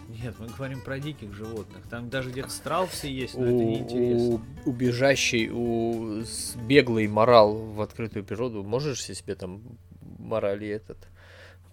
[0.09, 1.83] Нет, мы говорим про диких животных.
[1.89, 4.41] Там даже где-то страусы есть, но это У, неинтересно.
[4.65, 6.23] у, у бежащий, у
[6.67, 9.61] беглый морал в открытую природу, можешь себе там
[10.19, 10.97] морали этот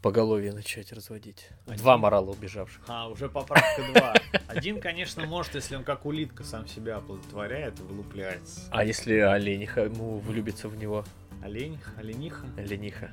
[0.00, 1.48] поголовье начать разводить?
[1.66, 1.78] Один?
[1.78, 2.82] Два морала убежавших.
[2.88, 4.14] А, уже поправка 2.
[4.48, 8.62] Один, конечно, может, если он как улитка сам себя оплодотворяет и вылупляется.
[8.70, 11.04] А если олениха ему влюбится в него?
[11.42, 12.46] Олень, олениха.
[12.56, 13.10] Олениха.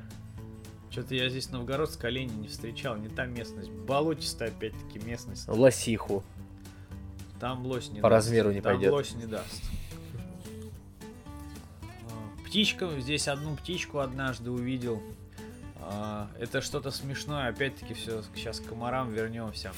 [0.90, 3.70] Что-то я здесь новгородской олени не встречал, не та местность.
[3.70, 5.48] Болотистая, опять-таки, местность.
[5.48, 6.24] Лосиху.
[7.40, 8.28] Там лось не По даст.
[8.28, 8.92] размеру не Там пойдет.
[8.92, 9.62] лось не даст.
[11.84, 15.02] А, Птичка, здесь одну птичку однажды увидел.
[15.90, 19.72] А, Это что-то смешное, опять-таки все, сейчас к комарам вернемся.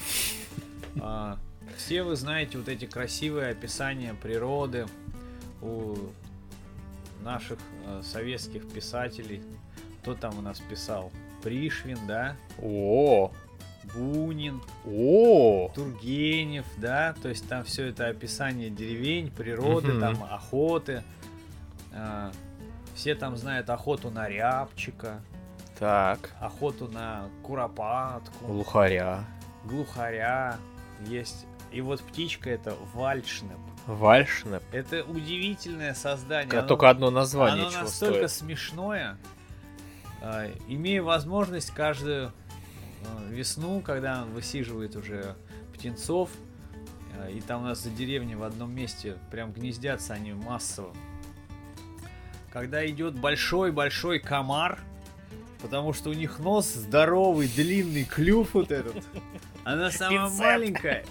[1.00, 1.38] А,
[1.76, 4.86] Все вы знаете вот эти красивые описания природы
[5.62, 5.96] у
[7.22, 9.42] наших э, советских писателей.
[10.02, 11.12] Кто там у нас писал?
[11.42, 12.34] Пришвин, да?
[12.60, 13.30] О,
[13.94, 21.02] Бунин, о, Тургенев, да, то есть там все это описание деревень, природы, там охоты.
[21.92, 22.32] А,
[22.94, 25.20] все там знают охоту на рябчика,
[25.80, 29.24] так, охоту на куропатку, лухаря,
[29.64, 30.58] глухаря
[31.06, 31.46] есть.
[31.72, 33.58] И вот птичка это вальшнеп.
[33.86, 34.62] вальшнеп.
[34.72, 36.58] Это удивительное создание.
[36.58, 38.30] Оно- Только одно название оно настолько стоит.
[38.30, 39.16] смешное.
[40.20, 42.28] А, Имея возможность каждую
[43.06, 45.34] а, весну, когда он высиживает уже
[45.72, 46.28] птенцов,
[47.18, 50.92] а, и там у нас за деревней в одном месте прям гнездятся они массово.
[52.52, 54.80] Когда идет большой-большой комар,
[55.62, 58.96] потому что у них нос здоровый, длинный, клюв вот этот.
[59.64, 60.38] Она самая Пинцет.
[60.38, 61.04] маленькая.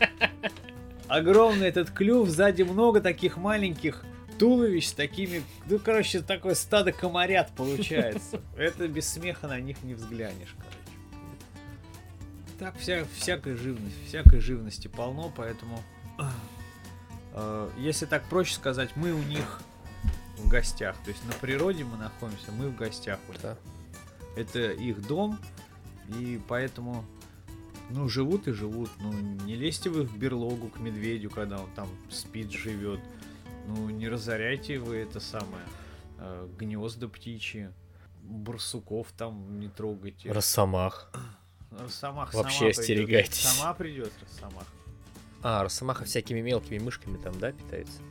[1.08, 4.04] Огромный этот клюв, сзади много таких маленьких
[4.38, 8.42] туловищ с такими, ну, короче, такое стадо комарят получается.
[8.58, 10.78] Это без смеха на них не взглянешь, короче.
[12.58, 15.82] Так, вся, всякой живности, всякой живности полно, поэтому,
[17.34, 19.62] э, если так проще сказать, мы у них
[20.38, 20.96] в гостях.
[21.04, 23.42] То есть на природе мы находимся, мы в гостях у них.
[23.42, 23.58] Да.
[24.36, 25.40] Это их дом,
[26.18, 27.04] и поэтому,
[27.90, 28.90] ну, живут и живут.
[29.00, 33.00] Ну, не лезьте вы в берлогу к медведю, когда он там спит, живет.
[33.68, 35.64] Ну, не разоряйте вы это самое,
[36.18, 37.70] э, гнезда птичьи.
[38.22, 40.32] барсуков там не трогайте.
[40.32, 41.12] Росомах.
[41.72, 42.80] Росомах Вообще сама придет.
[42.80, 43.42] остерегайтесь.
[43.42, 44.66] Сама придет Росомах.
[45.42, 48.02] А, Росомаха всякими мелкими мышками там, да, питается?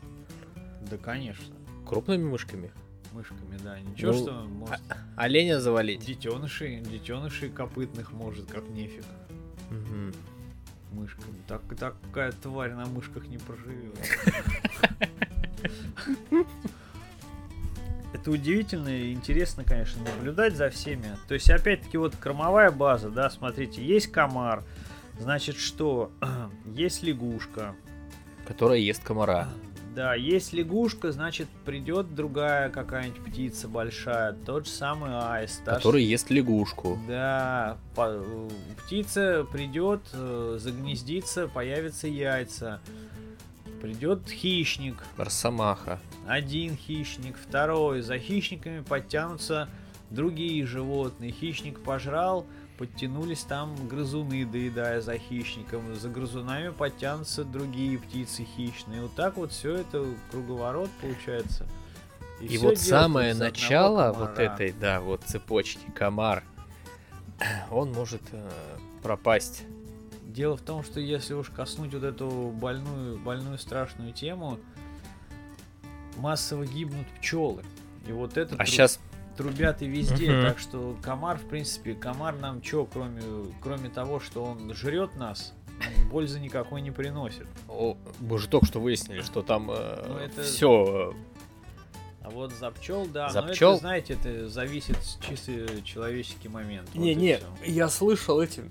[0.91, 1.55] Да, конечно.
[1.87, 2.73] Крупными мышками?
[3.13, 3.79] Мышками, да.
[3.81, 4.81] Ничего, Ну, что может
[5.17, 6.05] Оленя завалить?
[6.05, 9.05] детенышей, детенышей копытных может, как нефиг.
[9.71, 10.13] Мгм.
[10.93, 11.37] Мышками.
[11.47, 13.97] Так, такая тварь на мышках не проживет.
[18.15, 21.17] Это удивительно и интересно, конечно, наблюдать за всеми.
[21.29, 24.65] То есть, опять-таки, вот кормовая база, да, смотрите, есть комар,
[25.21, 26.11] значит, что?
[26.75, 27.75] есть лягушка,
[28.47, 29.47] Которая ест комара.
[29.99, 35.65] Да, есть лягушка, значит, придет другая какая-нибудь птица большая, тот же самый аист.
[35.65, 37.01] та же Который ест лягушку.
[37.09, 38.49] да, по- э,
[38.87, 42.81] птица придет, э, загнездится, появятся яйца.
[43.83, 45.99] Придет хищник, Росомаха.
[46.29, 48.01] один хищник, второй.
[48.03, 49.69] За хищниками подтянутся
[50.11, 51.33] другие животные.
[51.33, 52.47] Хищник пожрал,
[52.79, 55.95] подтянулись там грызуны, доедая за хищником.
[55.97, 59.03] За грызунами подтянутся другие птицы хищные.
[59.03, 61.67] Вот так вот все это круговорот получается.
[62.41, 66.45] И, всё вот самое начало вот этой, да, вот цепочки, комар,
[67.71, 68.49] он может э,
[69.03, 69.65] пропасть.
[70.23, 74.61] Дело в том, что если уж коснуть вот эту больную, больную страшную тему,
[76.17, 77.65] массово гибнут пчелы.
[78.07, 79.01] И вот это А тру- сейчас
[79.39, 80.31] трубят и везде.
[80.33, 80.43] Мгм.
[80.49, 83.23] Так что комар, в принципе, комар нам что, кроме,
[83.63, 85.55] кроме того, что он жрет нас,
[86.11, 87.47] пользы никакой не приносит.
[88.21, 89.73] мы же только что выяснили, что там Ну,
[90.19, 91.15] это- все.
[92.23, 93.71] А вот за пчел, да, За но пчел?
[93.73, 96.89] это, знаете, это зависит чисто человеческий момент.
[96.93, 97.47] Вот и Не-не, всё.
[97.65, 98.65] я слышал эти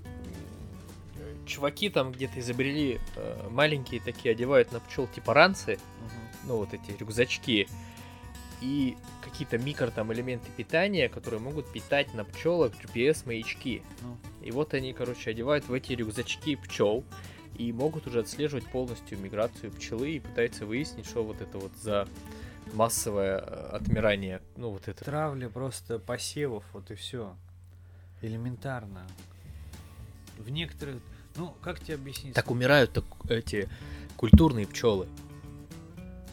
[1.46, 6.48] чуваки там где-то изобрели э, маленькие такие, одевают на пчел типа ранцы, Мгм.
[6.48, 7.66] ну вот эти рюкзачки,
[8.60, 8.96] и
[9.28, 13.82] какие-то микро там элементы питания, которые могут питать на пчелах GPS-маячки.
[14.02, 14.16] Ну.
[14.42, 17.04] И вот они, короче, одевают в эти рюкзачки пчел
[17.56, 22.08] и могут уже отслеживать полностью миграцию пчелы и пытаются выяснить, что вот это вот за
[22.74, 25.04] массовое э, отмирание, ну вот это.
[25.04, 27.34] Травля просто посевов, вот и все.
[28.22, 29.06] Элементарно.
[30.38, 30.96] В некоторых...
[31.36, 32.34] Ну, как тебе объяснить?
[32.34, 33.68] Так умирают так эти
[34.16, 35.08] культурные пчелы.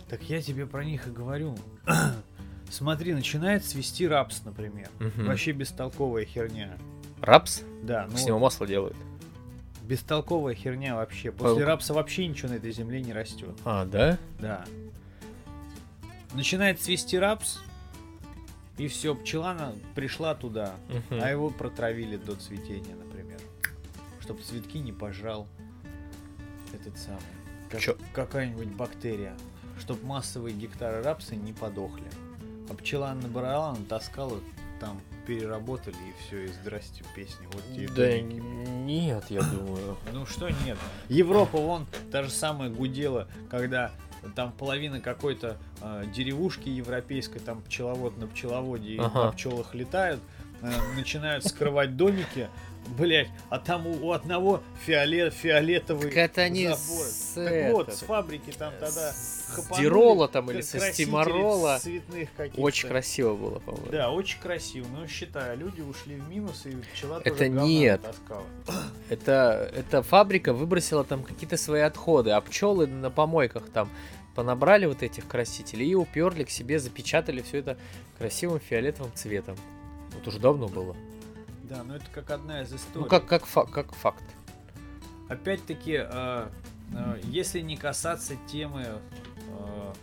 [0.10, 1.56] Так я тебе про них и говорю.
[2.70, 4.90] Смотри, начинает свести рапс, например.
[5.00, 5.28] Мгм.
[5.28, 6.78] Вообще бестолковая херня.
[7.22, 7.62] Рапс?
[7.84, 8.96] Да, ну С него масло делают.
[9.84, 11.32] бестолковая херня вообще.
[11.32, 11.68] После Паук.
[11.68, 13.56] рапса вообще ничего на этой земле не растет.
[13.66, 14.18] А, да?
[14.40, 14.66] Да.
[16.34, 17.60] Начинает свести рапс,
[18.78, 21.22] и все, пчела пришла туда, Мгм.
[21.24, 23.40] а его протравили до цветения, например.
[24.20, 25.48] Чтоб цветки не пожрал
[26.74, 27.22] этот самый.
[27.70, 27.98] как- Чё?
[28.14, 29.34] Какая-нибудь бактерия.
[29.80, 32.06] Чтоб массовые гектары рапса не подохли.
[32.70, 34.40] А пчела набрала, натаскала,
[34.80, 37.48] там переработали и все, и здрасте песни.
[37.52, 38.42] Вот тебе и Да домики.
[38.86, 39.98] нет, я думаю.
[40.14, 40.78] Ну что нет?
[41.10, 43.92] Европа вон та же самая гудела, когда
[44.36, 49.26] там половина какой-то э, деревушки европейской, там пчеловод на пчеловоде и Ага.
[49.26, 50.20] на пчелах летают,
[50.62, 52.50] э, начинают скрывать домики,
[52.98, 56.78] блять, а там у, у одного фиолет, фиолетовый Так это они забор.
[57.06, 59.46] с Так вот, это- с фабрики там тогда с
[59.78, 61.80] Дирола там или со Стимарола.
[61.80, 62.62] цветных каких-то.
[62.62, 63.88] Очень красиво было, по-моему.
[63.92, 64.86] Да, очень красиво.
[64.92, 68.02] Ну, считаю, люди ушли в минус, и пчела Это тоже нет.
[69.10, 73.90] Это, эта фабрика выбросила там какие-то свои отходы, а пчелы на помойках там
[74.36, 77.78] понабрали вот этих красителей и уперли к себе, запечатали все это
[78.18, 79.56] красивым фиолетовым цветом.
[80.14, 80.96] Вот уже давно было.
[81.70, 83.02] Да, но это как одна из историй.
[83.04, 84.24] Ну, как, как, фа- как факт.
[85.30, 86.50] Опять-таки, э,
[86.94, 88.86] э, если не касаться темы
[89.48, 89.94] э,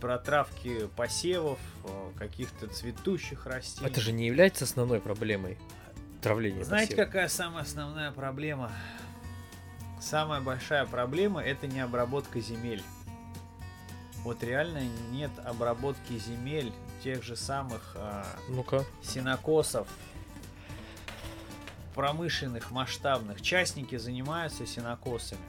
[0.00, 3.88] протравки посевов, э, каких-то цветущих растений.
[3.88, 5.58] Это же не является основной проблемой
[6.20, 7.06] травления Знаете, посева.
[7.06, 8.72] какая самая основная проблема?
[10.00, 12.82] Самая большая проблема это не обработка земель.
[14.24, 16.72] Вот реально нет обработки земель
[17.04, 18.84] тех же самых э, Ну-ка.
[19.02, 19.86] сенокосов
[21.94, 23.40] промышленных, масштабных.
[23.42, 25.40] Частники занимаются сенокосами.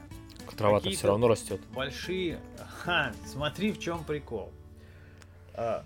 [0.56, 1.60] Трава-то Какие-то- все равно растет.
[1.74, 2.38] большие.
[2.84, 4.52] Ха, смотри, в чем прикол.
[5.54, 5.84] А,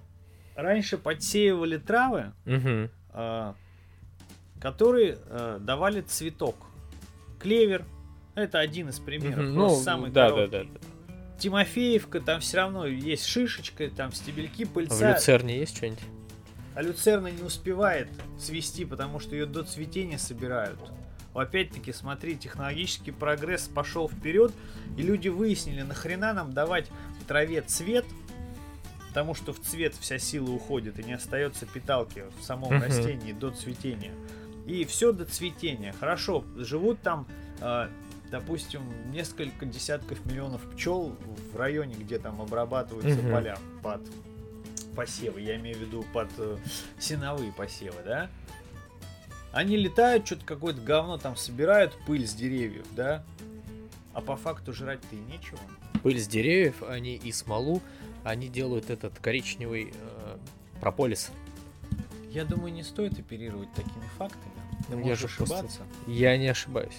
[0.57, 2.90] раньше подсеивали травы, Угу.
[3.11, 3.55] а,
[4.61, 6.57] которые а, давали цветок.
[7.38, 7.85] Клевер.
[8.35, 9.37] Это один из примеров.
[9.37, 10.71] Просто Ну, самый да, да, короткий.
[10.73, 10.81] да.
[11.38, 15.12] Тимофеевка, там все равно есть шишечка, там стебельки А в пыльца.
[15.14, 16.01] люцерне есть что-нибудь?
[16.78, 18.06] А люцерна не успевает
[18.38, 20.79] цвести, потому что ее до цветения собирают.
[21.35, 24.52] Опять-таки, смотри, технологический прогресс пошел вперед,
[24.96, 26.88] и люди выяснили, нахрена нам давать
[27.26, 28.04] траве цвет,
[29.08, 32.85] потому что в цвет вся сила уходит и не остается питалки в самом Мгм.
[32.85, 34.12] растении до цветения.
[34.64, 35.92] И все до цветения.
[35.98, 37.26] Хорошо, живут там,
[37.60, 37.88] э,
[38.31, 41.16] допустим, несколько десятков миллионов пчел
[41.52, 43.33] в районе, где там обрабатываются Мгм.
[43.33, 44.02] поля под
[44.99, 45.40] посевы.
[45.42, 46.57] Я имею в виду под э,
[46.99, 48.29] сеновые посевы, да?
[49.53, 53.25] Они летают, что-то какое-то говно там собирают, пыль с деревьев, да?
[54.13, 55.61] А по факту жрать-то и нечего.
[56.03, 57.81] Пыль с деревьев, они и смолу,
[58.25, 60.37] они делают этот коричневый э,
[60.81, 61.31] прополис.
[62.33, 64.53] Я думаю, не стоит оперировать такими фактами.
[64.88, 65.83] Ты Ну, я можешь же просто- ошибаться.
[66.09, 66.96] Я не ошибаюсь.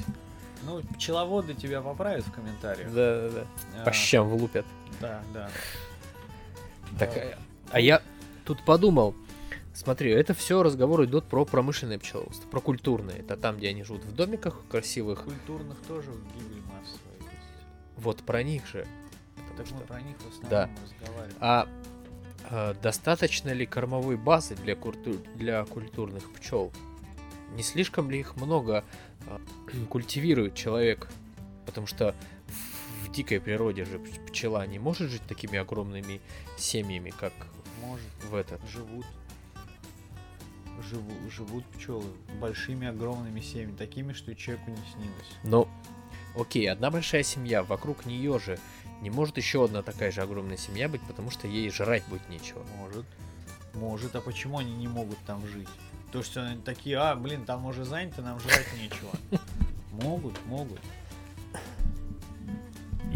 [0.64, 2.94] Ну, пчеловоды тебя поправят в комментариях.
[2.94, 3.46] Да, да, да.
[3.82, 4.66] А, По щам влупят.
[5.02, 5.50] Да, да.
[6.98, 7.38] Так, а-
[7.72, 8.02] а я
[8.46, 9.16] тут подумал,
[9.74, 13.16] смотри, это все разговоры идут про промышленное пчеловодство, про культурное.
[13.16, 15.24] Это там, где они живут в домиках красивых.
[15.24, 17.66] Культурных тоже гибель массовая есть.
[17.98, 18.88] Вот про них же.
[19.58, 20.70] Так что- мы про них в основном Да.
[20.84, 21.38] разговариваем.
[21.40, 21.68] А,
[22.50, 26.72] а, достаточно ли кормовой базы для, культу- для культурных пчел?
[27.56, 28.84] Не слишком ли их много
[29.28, 29.42] а,
[29.90, 31.08] культивирует человек?
[31.66, 32.16] Потому что
[33.06, 36.22] в, дикой природе же пчела не может жить такими огромными
[36.58, 37.34] семьями, как
[37.82, 38.62] Может, в этот.
[38.70, 39.06] живут.
[40.90, 42.06] Живу, живут пчелы
[42.40, 45.38] большими огромными семьями, такими, что человеку не снилось.
[45.44, 45.68] Но,
[46.38, 48.58] окей, одна большая семья, вокруг нее же
[49.02, 52.64] не может еще одна такая же огромная семья быть, потому что ей жрать будет нечего.
[52.78, 53.06] Может.
[53.74, 55.68] Может, а почему они не могут там жить?
[56.12, 59.12] То, что они такие, а, блин, там уже занято, нам жрать нечего.
[59.92, 60.80] Могут, могут.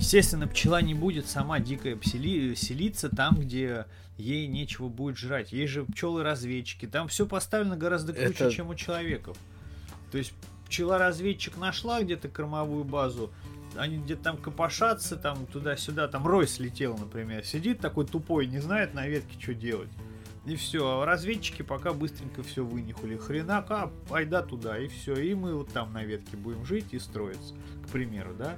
[0.04, 3.86] Естественно, пчела не будет сама дикая псели- селиться там, где
[4.18, 5.54] ей нечего будет жрать.
[5.54, 6.86] Есть же пчелы-разведчики.
[6.88, 9.38] Там все поставлено гораздо круче, Это- чем у человеков.
[10.12, 10.34] То есть
[10.68, 13.32] пчела-разведчик нашла где-то кормовую базу,
[13.78, 18.94] они где-то там копошатся, там туда-сюда, там рой слетел, например, сидит такой тупой, не знает
[18.94, 19.90] на ветке, что делать.
[20.46, 23.16] И все, а разведчики пока быстренько все вынюхали.
[23.16, 25.16] Хренака, айда туда, и все.
[25.16, 27.54] И мы вот там на ветке будем жить и строиться,
[27.88, 28.58] к примеру, да?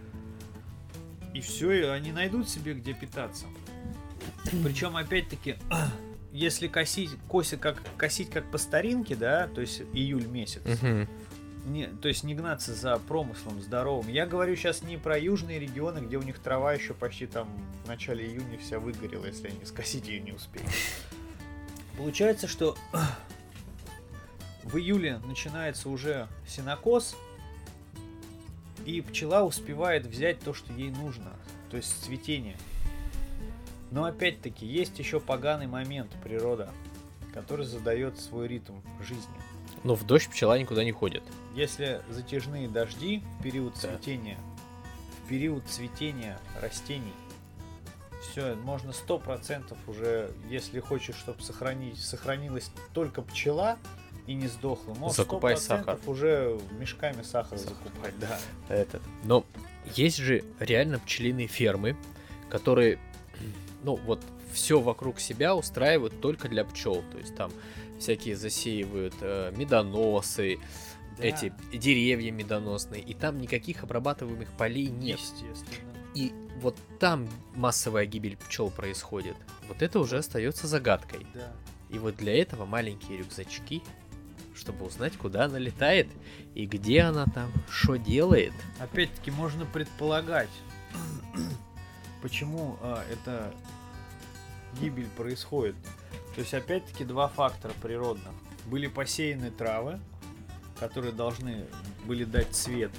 [1.35, 3.45] И все, и они найдут себе где питаться.
[4.63, 5.57] Причем, опять-таки,
[6.31, 10.61] если косить, косить как, косить как по старинке, да, то есть июль месяц,
[11.65, 14.07] не, то есть не гнаться за промыслом здоровым.
[14.07, 17.49] Я говорю сейчас не про южные регионы, где у них трава еще почти там
[17.83, 20.69] в начале июня вся выгорела, если они скосить ее не успеют.
[21.97, 22.77] Получается, что
[24.63, 27.17] в июле начинается уже сенокос,
[28.85, 31.33] и пчела успевает взять то, что ей нужно,
[31.69, 32.57] то есть цветение.
[33.91, 36.69] Но опять-таки есть еще поганый момент природа,
[37.33, 39.35] который задает свой ритм жизни.
[39.83, 41.23] Но в дождь пчела никуда не ходит.
[41.53, 43.79] Если затяжные дожди в период Да.
[43.81, 44.37] цветения,
[45.23, 47.13] в период цветения растений,
[48.21, 53.77] все, можно сто процентов уже, если хочешь, чтобы сохранить, сохранилась только пчела
[54.27, 55.99] и не сдохла, можешь Закупай 100% сахар.
[56.07, 57.75] уже мешками сахара Сахар.
[57.75, 58.39] закупать, да.
[58.69, 59.01] Этот.
[59.23, 59.45] Но
[59.95, 61.95] есть же реально пчелиные фермы,
[62.49, 62.99] которые,
[63.83, 64.21] ну вот,
[64.51, 67.03] все вокруг себя устраивают только для пчел.
[67.11, 67.51] То есть там
[67.99, 70.59] всякие засеивают э, медоносы,
[71.17, 75.19] Да, эти деревья медоносные, и там никаких обрабатываемых полей нет.
[75.19, 75.93] Естественно.
[76.15, 79.35] И вот там массовая гибель пчел происходит.
[79.67, 81.27] Вот это уже остается загадкой.
[81.33, 81.51] Да.
[81.89, 83.83] И вот для этого маленькие рюкзачки,
[84.55, 86.07] чтобы узнать, куда она летает
[86.53, 88.53] и где она там, что делает.
[88.79, 90.49] Опять-таки можно предполагать,
[92.21, 93.53] почему а, эта
[94.79, 95.75] гибель происходит.
[96.33, 98.33] То есть опять-таки два фактора природных.
[98.65, 99.99] Были посеяны травы,
[100.79, 101.65] которые должны
[102.05, 102.91] были дать цвет.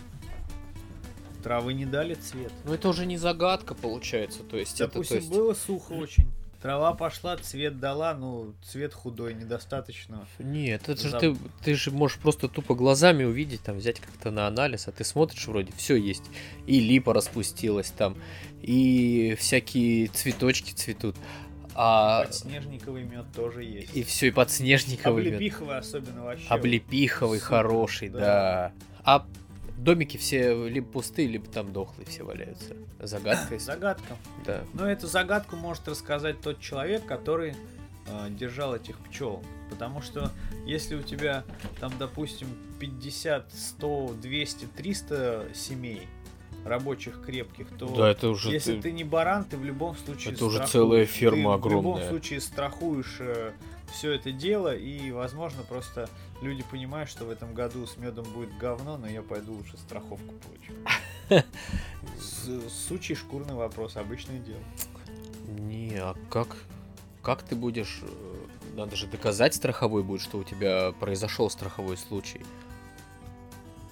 [1.42, 2.52] Травы не дали цвет.
[2.64, 5.30] Ну это уже не загадка получается, то есть это, то Допустим, есть...
[5.30, 6.28] было сухо очень.
[6.66, 10.26] Трава пошла, цвет дала, ну, цвет худой, недостаточно.
[10.40, 14.32] Нет, это же За- ты, ты же можешь просто тупо глазами увидеть, там взять как-то
[14.32, 16.24] на анализ, а ты смотришь вроде все есть.
[16.66, 18.16] И липа распустилась там,
[18.62, 21.14] и всякие цветочки цветут.
[21.76, 23.96] А Подснежниковый мед тоже есть.
[23.96, 25.34] и все, и подснежниковый мед.
[25.34, 26.48] Облепиховый особенно вообще.
[26.48, 28.18] Облепиховый Супер, хороший, да.
[28.18, 28.72] да.
[29.04, 29.26] А
[29.76, 32.74] домики все либо пустые, либо там дохлые все валяются.
[33.00, 33.54] Загадка.
[33.54, 34.16] если- Загадка.
[34.44, 34.64] Да.
[34.74, 37.54] Но эту загадку может рассказать тот человек, который
[38.08, 39.42] э, держал этих пчел.
[39.70, 40.30] Потому что
[40.64, 41.44] если у тебя
[41.80, 42.48] там, допустим,
[42.78, 46.02] 50, 100, 200, 300 семей
[46.64, 50.34] рабочих крепких, то Да, это уже если ты- ты не баран, ты в любом случае
[50.34, 50.72] Это уже страхуешь.
[50.72, 52.08] целая Ты ферма В любом огромная.
[52.08, 53.18] случае страхуешь
[53.92, 56.08] все это дело, и, возможно, просто
[56.42, 60.34] люди понимают, что в этом году с медом будет говно, но я пойду лучше страховку
[61.28, 61.44] получу.
[62.88, 64.60] Сучий шкурный вопрос, обычное дело.
[65.48, 66.56] Не, а как?
[67.22, 68.00] как ты будешь...
[68.02, 72.40] э, Надо же доказать страховой будет, что у тебя произошел страховой случай.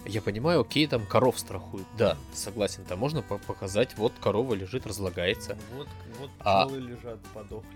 [0.07, 1.87] Я понимаю, окей, там коров страхуют.
[1.97, 5.57] Да, согласен, там можно по- показать, вот корова лежит, разлагается.
[5.75, 5.89] Вот,
[6.21, 7.69] вот А- лежат, подохли.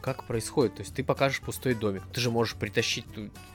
[0.00, 0.76] Как происходит?
[0.76, 2.02] То есть ты покажешь пустой домик.
[2.12, 3.04] Ты же можешь притащить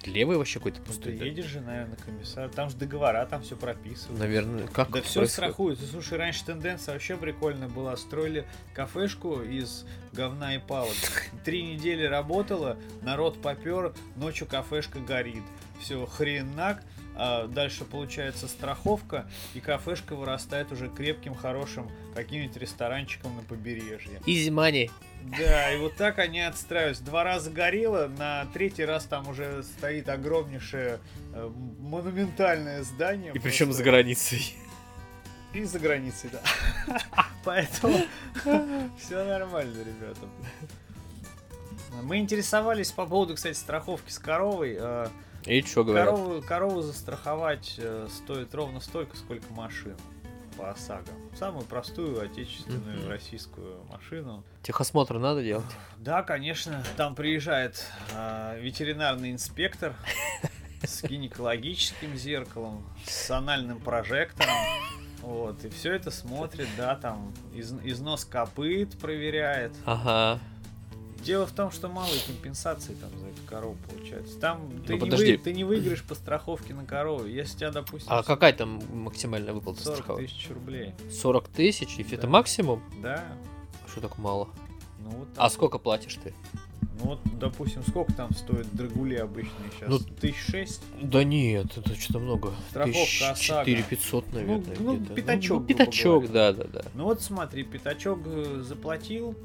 [0.05, 1.31] левый вообще какой-то Ну, ты пустой домик.
[1.37, 2.49] едешь же, наверное, комиссар.
[2.49, 4.17] Там же договора, там все прописано.
[4.19, 5.31] Наверное, как Да все происходит?
[5.31, 5.85] страхуется.
[5.87, 7.95] Слушай, раньше тенденция вообще прикольная была.
[7.95, 10.93] Строили кафешку из говна и палок.
[11.45, 15.43] Три недели работала, народ попер, ночью кафешка горит.
[15.79, 16.83] Все, хренак.
[17.15, 24.19] А дальше получается страховка, и кафешка вырастает уже крепким, хорошим каким-нибудь ресторанчиком на побережье.
[24.25, 24.89] Easy money.
[25.38, 27.03] Да, и вот так они отстраиваются.
[27.03, 30.99] Два раза горело, на третий раз там уже стоит огромнейшее
[31.34, 33.32] э, монументальное здание.
[33.34, 34.55] И причем за границей.
[35.53, 36.41] И за границей, да.
[37.45, 37.99] Поэтому
[38.99, 40.28] все нормально, ребята.
[42.03, 44.78] Мы интересовались по поводу, кстати, страховки с коровой.
[44.80, 45.07] Э,
[45.45, 46.09] И что говорят?
[46.09, 49.95] Корову, корову застраховать э, стоит ровно столько, сколько машин
[50.54, 51.12] по ОСАГО.
[51.38, 53.10] Самую простую отечественную Мгм.
[53.10, 54.43] российскую машину.
[54.62, 55.66] Техосмотр надо делать?
[55.97, 57.84] Да, конечно, там приезжает
[58.14, 59.93] э, ветеринарный инспектор
[60.84, 64.56] с гинекологическим зеркалом, с анальным прожектором.
[65.22, 69.72] Вот, и все это смотрит, да, там из- износ копыт проверяет.
[69.86, 70.39] Ага.
[71.24, 74.38] Дело в том, что малые компенсации там за эту корову получается.
[74.39, 75.32] Там ты, не, Ну, подожди.
[75.34, 77.26] вы- ты не выиграешь по страховке на корову.
[77.26, 80.28] Если тебя, допустим, А какая там максимальная выплата 40 страховой?
[80.28, 80.93] тысяч рублей.
[81.11, 81.95] 40 тысяч?
[81.97, 82.15] И Да.
[82.17, 82.82] это максимум?
[83.01, 83.24] Да.
[83.89, 84.49] Что так мало?
[84.99, 86.34] Ну вот, А сколько платишь ты?
[86.99, 89.89] ну вот, допустим, сколько там стоит драгули обычные сейчас?
[89.89, 90.82] Ну, Тысяч шесть?
[91.01, 92.51] Да нет, это что-то много.
[92.69, 93.39] Страховка ОСАГО.
[93.65, 95.13] 4 500, наверное, ну, где-то.
[95.13, 96.82] пятачок, Ну, пятачок, да, да, да.
[96.95, 99.36] Ну вот смотри, пятачок э, заплатил,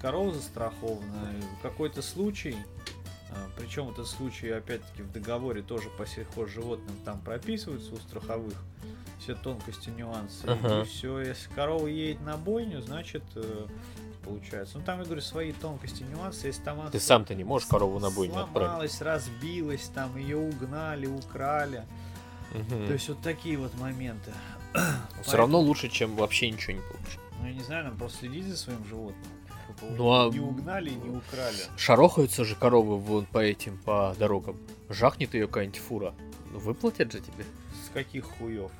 [0.00, 2.56] корова застрахована, какой-то случай,
[3.56, 8.54] причем этот случай опять-таки в договоре тоже по сельхозживотным там прописываются у страховых
[9.18, 10.46] все тонкости, нюансы.
[10.46, 10.82] Ага.
[10.82, 13.66] И все, если корова едет на бойню, значит э,
[14.24, 14.78] получается.
[14.78, 16.46] Ну там, я говорю, свои тонкости, нюансы.
[16.46, 18.92] Если там она Ты сам-то не можешь корову на бойню отправить.
[18.92, 21.82] сломалась, разбилась, там ее угнали, украли.
[22.54, 22.86] Мгм.
[22.86, 24.32] То есть вот такие вот моменты.
[25.22, 27.20] Все равно лучше, чем вообще ничего не получить.
[27.40, 29.30] Ну, я не знаю, нам просто следить за своим животным.
[29.78, 31.56] Чтобы Ну, а- не угнали и не украли.
[31.76, 34.56] Шарохаются же коровы вон по этим, по дорогам.
[34.88, 36.14] Жахнет ее какая-нибудь фура.
[36.52, 37.44] Ну, выплатят же тебе.
[37.86, 38.70] С каких хуев?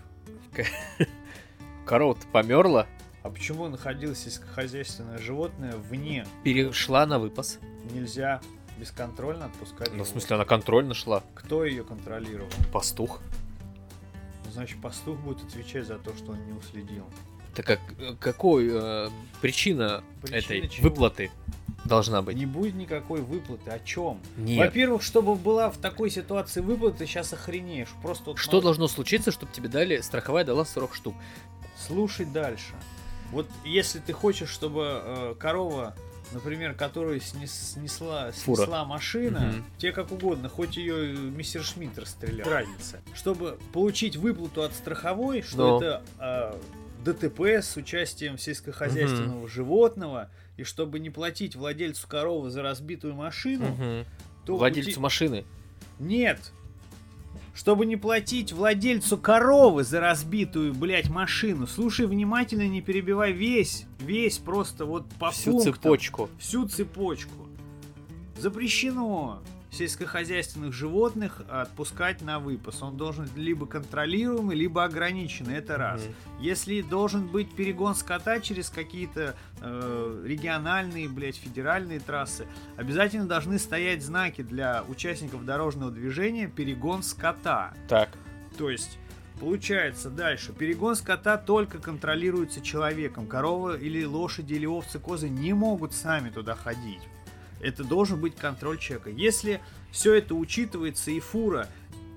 [1.87, 2.87] Корова-то померла,
[3.23, 6.27] А почему находилось сельскохозяйственное животное вне?
[6.45, 7.59] перешла на выпас.
[7.93, 8.41] Нельзя
[8.79, 9.93] бесконтрольно отпускать.
[9.95, 11.23] Ну, в смысле, она контрольно шла.
[11.35, 12.51] Кто ее контролировал?
[12.73, 13.21] Пастух.
[14.45, 17.05] Ну, значит, пастух будет отвечать за то, что он не уследил.
[17.59, 20.89] Так как, какой э, причина, Причина этой чего?
[20.91, 21.31] выплаты
[21.85, 22.37] должна быть?
[22.37, 23.71] Не будет никакой выплаты.
[23.71, 24.21] О чем?
[24.37, 24.59] Нет.
[24.65, 27.89] Во-первых, чтобы была в такой ситуации выплата, сейчас охренеешь.
[28.01, 31.15] Просто вот Что мол- должно случиться, чтобы тебе дали, страховая дала 40 штук?
[31.87, 32.75] Слушай дальше.
[33.33, 35.97] Вот если ты хочешь, чтобы э, корова,
[36.33, 38.57] например, которую снес- снесла, Фура.
[38.59, 39.65] снесла машина, Мгм.
[39.79, 42.49] тебе как угодно, хоть ее мистер Шмидт расстрелял.
[42.49, 43.01] Разница.
[43.17, 45.77] Чтобы получить выплату от страховой, что Ну.
[45.79, 46.59] это э,
[47.13, 54.05] ДТП с участием сельскохозяйственного животного, и чтобы не платить владельцу коровы за разбитую машину, Мгм.
[54.45, 55.45] то Владельцу те- машины.
[55.99, 56.53] Нет.
[57.55, 61.67] Чтобы не платить владельцу коровы за разбитую, блядь, машину.
[61.67, 65.75] Слушай внимательно, не перебивай весь, весь просто вот по Всю пунктам.
[65.75, 66.31] цепочку.
[66.39, 67.49] Всю цепочку.
[68.39, 72.83] Запрещено сельскохозяйственных животных отпускать на выпас.
[72.83, 75.57] Он должен либо контролируемый, либо ограниченный.
[75.57, 76.03] Это раз.
[76.03, 76.15] Мгм.
[76.41, 82.47] Если должен быть перегон скота через какие-то э, региональные, блядь, федеральные трассы,
[82.77, 87.75] обязательно должны стоять знаки для участников дорожного движения перегон скота.
[87.89, 88.11] Так.
[88.57, 88.99] То есть,
[89.39, 93.27] получается дальше, перегон скота только контролируется человеком.
[93.27, 97.03] Корова или лошади или овцы, козы не могут сами туда ходить.
[97.61, 99.11] Это должен быть контроль человека.
[99.11, 101.69] Если все это учитывается и фура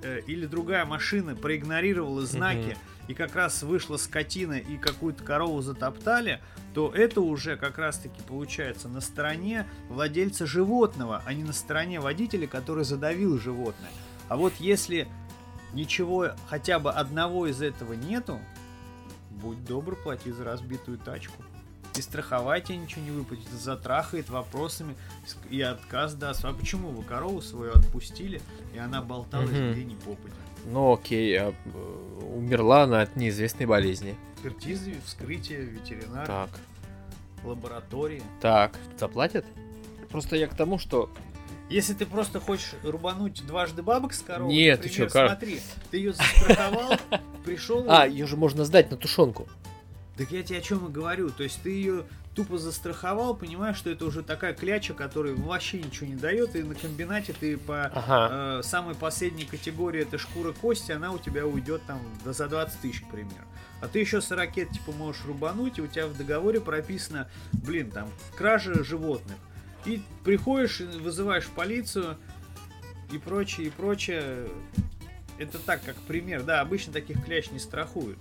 [0.04, 2.78] э, или другая машина проигнорировала знаки,
[3.08, 6.40] и как раз вышла скотина и какую-то корову затоптали,
[6.74, 12.48] то это уже как раз-таки получается на стороне владельца животного, а не на стороне водителя,
[12.48, 13.90] который задавил животное.
[14.30, 15.08] А вот если
[15.74, 18.40] ничего, хотя бы одного из этого нету,
[19.30, 21.44] будь добр, плати за разбитую тачку.
[21.98, 24.96] И страховать тебе ничего не выплатит, затрахает вопросами
[25.50, 26.46] и отказ даст.
[26.46, 28.42] А почему вы корову свою отпустили,
[28.74, 29.74] и она болталась Мгм.
[29.74, 30.34] где ни попадя?
[30.66, 34.16] Ну окей, а, э, умерла она от неизвестной болезни.
[34.36, 36.26] Экспертизы, вскрытие, ветеринар.
[36.28, 36.50] Так.
[37.44, 38.22] лаборатории.
[38.40, 39.46] Так, заплатят?
[40.12, 41.10] Просто я к тому, что
[41.72, 45.62] Если ты просто хочешь рубануть дважды бабок с коровы, Нет, ты например, чё, кар- смотри,
[45.90, 46.98] ты ее застраховал,
[47.46, 49.48] пришел, А, ее же можно сдать на тушенку.
[50.22, 52.06] Так я тебе о чем и говорю, то есть ты ее
[52.36, 56.76] тупо застраховал, понимаешь, что это уже такая кляча, которая вообще ничего не дает, и на
[56.76, 58.60] комбинате ты по Ага.
[58.60, 62.80] э, самой последней категории это шкура кости, она у тебя уйдет там до за 20
[62.82, 63.46] тысяч, к примеру.
[63.82, 67.90] А ты еще с ракет типа можешь рубануть, и у тебя в договоре прописано, блин,
[67.90, 68.08] там,
[68.38, 69.38] кража животных.
[69.86, 72.16] И приходишь, вызываешь полицию
[73.12, 74.50] и прочее, и прочее.
[75.40, 76.44] Это так, как пример.
[76.44, 78.20] Да, обычно таких кляч не страхуют.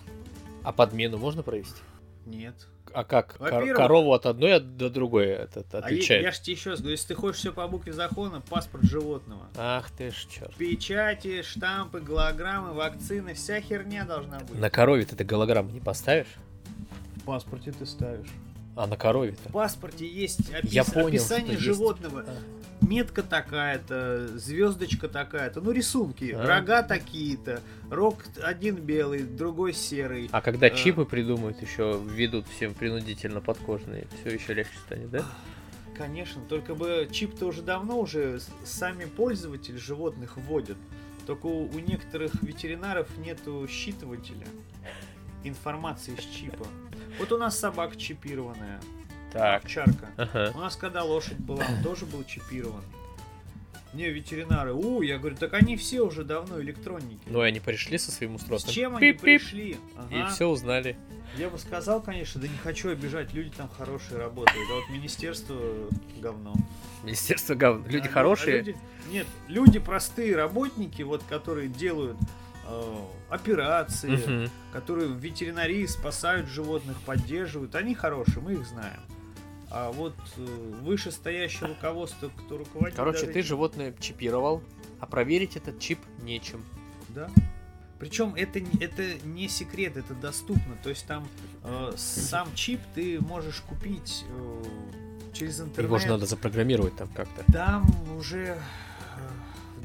[0.63, 1.75] А подмену можно провести?
[2.27, 2.55] Нет.
[2.93, 3.37] А как?
[3.37, 6.23] Кор- корову от одной до другой этот, А я, отличает?
[6.25, 9.47] я ж тебе еще раз говорю, если ты хочешь все по букве закона, паспорт животного.
[9.57, 10.53] Ах ты ж черт.
[10.57, 14.59] Печати, штампы, голограммы, вакцины, вся херня должна быть.
[14.59, 16.35] На корове ты голограмму не поставишь?
[17.17, 18.29] В паспорте ты ставишь.
[18.81, 19.51] А на корове-то?
[19.51, 21.63] В паспорте есть опис- Я понял, описание есть.
[21.63, 22.25] животного.
[22.81, 26.47] Метка такая-то, звездочка такая-то, ну рисунки, А.
[26.47, 27.61] рога такие-то,
[27.91, 30.31] рог один белый, другой серый.
[30.33, 30.75] А когда Э.
[30.75, 35.25] чипы придумают, еще введут всем принудительно подкожные, все еще легче станет, да?
[35.95, 40.79] Конечно, только бы чип-то уже давно уже с- сами пользователи животных вводят.
[41.27, 44.47] Только у, у некоторых ветеринаров нету считывателя
[45.45, 46.67] информации из чипа.
[47.19, 48.81] Вот у нас собака чипированная,
[49.33, 49.65] Так.
[49.65, 50.09] овчарка.
[50.17, 50.53] Ага.
[50.55, 52.83] У нас когда лошадь была, он тоже был чипирован.
[53.93, 57.21] Не, ветеринары, у, я говорю, так они все уже давно электронники.
[57.27, 58.73] Ну и они пришли со своим С устройством.
[58.73, 59.71] чем они Пип-пип, пришли?
[60.11, 60.29] И Ага.
[60.31, 60.97] все узнали.
[61.37, 65.57] Я бы сказал, конечно, да не хочу обижать, люди там хорошие работают, а вот министерство
[66.21, 66.55] говно.
[67.03, 67.85] Министерство говно.
[67.89, 68.55] Люди А хорошие.
[68.55, 68.77] а люди-
[69.11, 72.17] Нет, люди простые работники, вот которые делают
[73.29, 74.51] операции, Мгм.
[74.73, 79.01] которые в ветеринарии спасают животных, поддерживают, они хорошие, мы их знаем.
[79.71, 82.97] А вот э, вышестоящее руководство, кто руководит...
[82.97, 84.63] Короче, даже ты животное чипировал,
[84.99, 86.65] а проверить этот чип нечем.
[87.11, 87.31] Да.
[88.01, 90.75] Причем это, не- это не секрет, это доступно.
[90.83, 91.29] То есть там
[91.63, 94.65] э, сам чип ты можешь купить э,
[95.35, 95.87] через интернет.
[95.87, 97.45] Его же надо запрограммировать там как-то.
[97.53, 97.87] Там
[98.19, 98.59] уже э,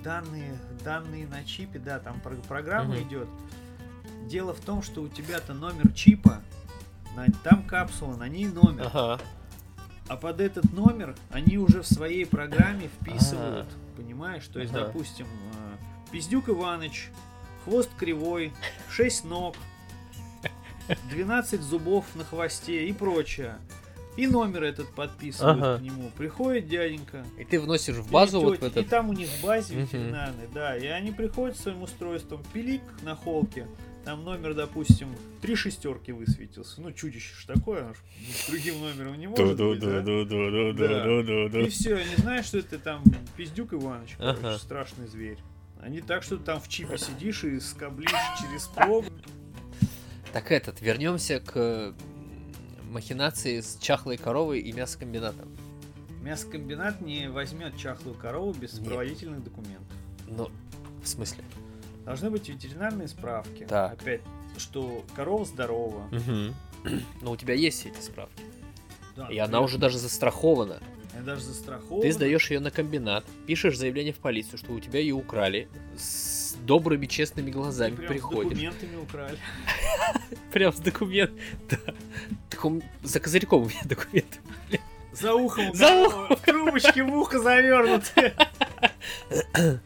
[0.10, 3.04] данные, данные на чипе, да, там про- программа Мгм.
[3.08, 3.28] идет.
[4.30, 6.42] Дело в том, что у тебя-то номер чипа,
[7.16, 8.86] на- там капсула, на ней номер.
[8.94, 9.20] Ага.
[10.08, 13.68] А под этот номер они уже в своей программе вписывают.
[13.98, 14.46] Понимаешь?
[14.48, 14.86] То есть, Ага.
[14.86, 17.10] допустим, э, Пиздюк Иваныч,
[17.64, 18.54] хвост кривой,
[18.92, 19.56] 6 ног,
[21.10, 23.56] 12 зубов на хвосте и прочее.
[24.18, 25.78] И номер этот подписывают Ага.
[25.78, 26.10] к нему.
[26.18, 27.26] Приходит дяденька.
[27.38, 28.90] И ты вносишь в базу вот в тётя, И этот...
[28.90, 29.84] там у них в базе Мгм.
[29.84, 30.78] ветеринарной, да.
[30.78, 33.68] И они приходят с своим устройством, пилик на холке.
[34.06, 35.10] Там номер, допустим,
[35.42, 36.80] три шестерки высветился.
[36.80, 37.98] Ну, чудище ж такое, оно ж
[38.36, 41.60] с другим номером не может быть, да?
[41.60, 43.04] И все, они знают, что это там
[43.36, 45.40] пиздюк Иваныч, короче, страшный зверь.
[45.82, 49.06] Они так, что там в чипе сидишь и скоблишь через прог.
[50.34, 51.94] Так этот, вернемся к
[52.96, 55.50] махинации с чахлой коровой и мясокомбинатом.
[56.22, 58.84] Мясокомбинат не возьмет чахлую корову без Нет.
[58.84, 59.98] сопроводительных документов.
[60.28, 60.50] Ну,
[61.04, 61.44] в смысле?
[62.06, 63.66] Должны быть ветеринарные справки.
[63.68, 64.02] Так.
[64.02, 64.22] Опять,
[64.58, 66.10] что корова здорова.
[67.22, 68.44] Ну, у тебя есть эти справки.
[69.16, 70.84] Да, И она уже даже застрахована.
[71.16, 72.04] Она даже застрахована.
[72.04, 75.68] Ты сдаешь ее на комбинат, пишешь заявление в полицию, что у тебя ее украли,
[75.98, 78.50] с добрыми честными глазами прям с приходишь.
[78.52, 79.38] документами украли.
[80.52, 81.32] Прям с документ.
[81.70, 81.78] Да.
[82.50, 84.40] Так он- за козырьком у меня документы.
[85.14, 85.74] За ухом.
[85.74, 88.34] За да, В трубочке в ухо завернуты.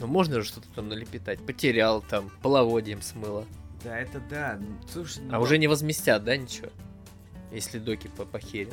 [0.00, 1.40] Ну, можно же что-то там налепетать.
[1.44, 3.44] Потерял там, половодьем смыло.
[3.84, 4.58] Да, это да.
[4.58, 6.68] Ну, Слушай, ну, А уже не возместят, да, ничего?
[7.52, 8.72] Если доки по похерен.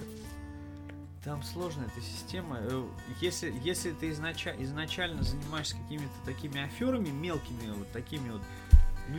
[1.27, 2.57] Там сложная эта система.
[2.61, 2.85] Э,
[3.19, 8.41] Если, если ты изнача- изначально занимаешься какими-то такими аферами мелкими, вот такими вот,
[9.09, 9.17] ну,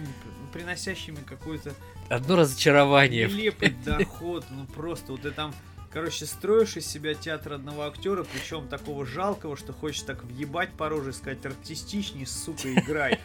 [0.54, 1.74] приносящими какой-то
[2.08, 3.26] Одно разочарование.
[3.28, 5.54] нелепый доход, ну просто вот ты там,
[5.90, 10.88] короче, строишь из себя театр одного актера, причем такого жалкого, что хочешь так въебать по
[10.88, 13.18] роже и сказать, артистичней, сука, играй.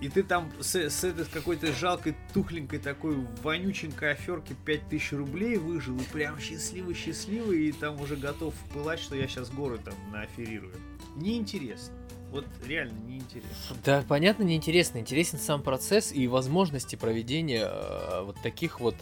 [0.00, 5.98] И ты там с, с этой какой-то жалкой, тухленькой такой вонюченькой аферки 5000 рублей выжил,
[5.98, 10.74] и прям счастливый-счастливый, и там уже готов пылать, что я сейчас горы там нааферирую.
[11.16, 11.94] Неинтересно.
[12.30, 13.76] Вот реально неинтересно.
[13.84, 14.98] Да, понятно, неинтересно.
[14.98, 18.96] Интересен сам процесс и возможности проведения э, вот таких вот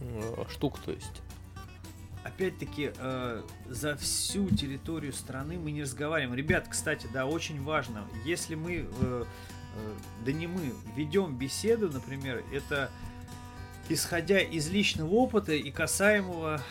[0.00, 1.22] э, штук, то есть.
[2.34, 6.34] Опять-таки, э, за всю территорию страны мы не разговариваем.
[6.34, 9.24] Ребят, кстати, да, очень важно, если мы, э,
[9.76, 9.92] э,
[10.24, 12.90] да не мы, ведем беседу, например, это
[13.88, 16.62] исходя из личного опыта и касаемого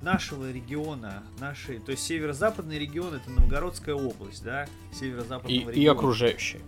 [0.00, 5.76] нашего региона, нашей, то есть северо-западный регион это Новгородская область, да, северо-западного И, региона.
[5.76, 6.60] и окружающие.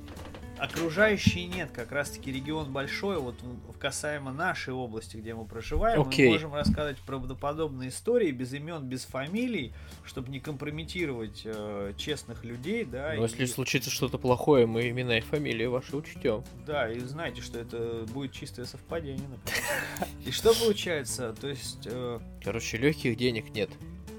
[0.58, 3.34] Окружающие нет, как раз таки регион большой, вот
[3.78, 6.26] касаемо нашей области, где мы проживаем, Окей.
[6.26, 9.72] мы можем рассказывать правдоподобные истории без имен, без фамилий,
[10.04, 13.12] чтобы не компрометировать э, честных людей, да.
[13.14, 16.42] Но и- если случится что-то плохое, мы имена и фамилии ваши учтем.
[16.66, 20.08] Да, и знаете, что это будет чистое совпадение, например.
[20.24, 21.34] И что получается?
[21.38, 23.70] То есть, э, Короче, легких денег нет.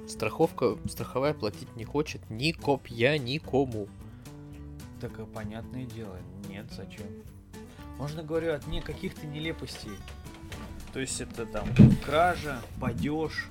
[0.07, 3.87] Страховка, страховая платить не хочет ни копья, никому.
[4.99, 6.17] Так э, понятное дело,
[6.49, 7.07] нет, зачем?
[7.97, 9.91] Можно, говорю, от не каких-то нелепостей.
[10.93, 11.67] То есть это там
[12.05, 13.47] кража, падеж,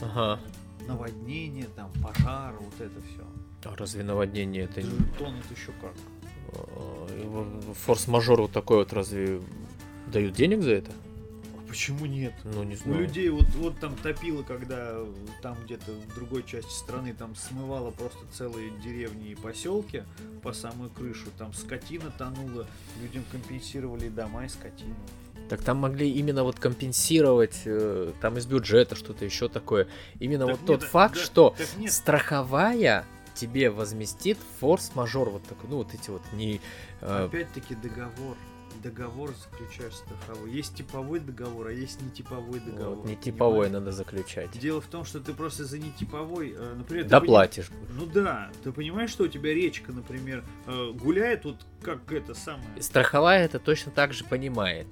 [0.00, 0.40] Ага.
[0.86, 3.24] наводнение, там пожар, вот это все.
[3.64, 4.90] А разве наводнение это не...
[5.18, 5.92] Тонут еще как.
[6.52, 9.40] в- Форс-мажор вот такой вот разве
[10.12, 10.92] дают денег за это?
[11.68, 12.32] Почему нет?
[12.44, 13.00] Ну, не У знаю.
[13.00, 14.96] людей вот, вот там топило, когда
[15.42, 20.04] там где-то в другой части страны там смывало просто целые деревни и поселки
[20.42, 22.66] по самую крышу, там скотина тонула,
[23.02, 24.94] людям компенсировали дома и скотину.
[25.48, 29.88] Так там могли именно вот компенсировать, э, там из бюджета что-то еще такое.
[30.20, 31.54] Именно Так вот нет, тот да- факт, да- что
[31.88, 33.04] страховая
[33.34, 36.60] тебе возместит форс-мажор вот такой, ну вот эти вот не...
[37.00, 38.36] э, Опять-таки договор.
[38.82, 40.50] Договор заключаешь страховой.
[40.52, 42.96] Есть типовой договор, а есть нетиповой договор.
[42.98, 43.72] вот, не типовой понимаешь?
[43.72, 44.58] надо заключать.
[44.58, 47.68] Дело в том, что ты просто за нетиповой, э, например, Доплатишь.
[47.68, 52.34] пони- Ну да, ты понимаешь, что у тебя речка, например, э, гуляет вот как это
[52.34, 52.80] самое.
[52.80, 54.86] Страховая это точно так же понимает.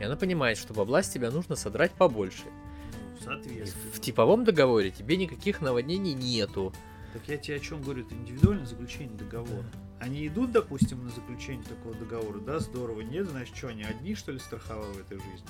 [0.00, 2.44] И она понимает, что бабла с тебя нужно содрать побольше.
[2.46, 3.92] Ну, соответственно.
[3.92, 6.72] в типовом договоре тебе никаких наводнений нету.
[7.12, 9.64] Так я тебе о чем говорю, это индивидуальное заключение договора.
[9.98, 13.00] Они идут, допустим, на заключение такого договора, да, здорово.
[13.00, 15.48] Нет, значит, что, они одни, что ли, страховые в этой жизни?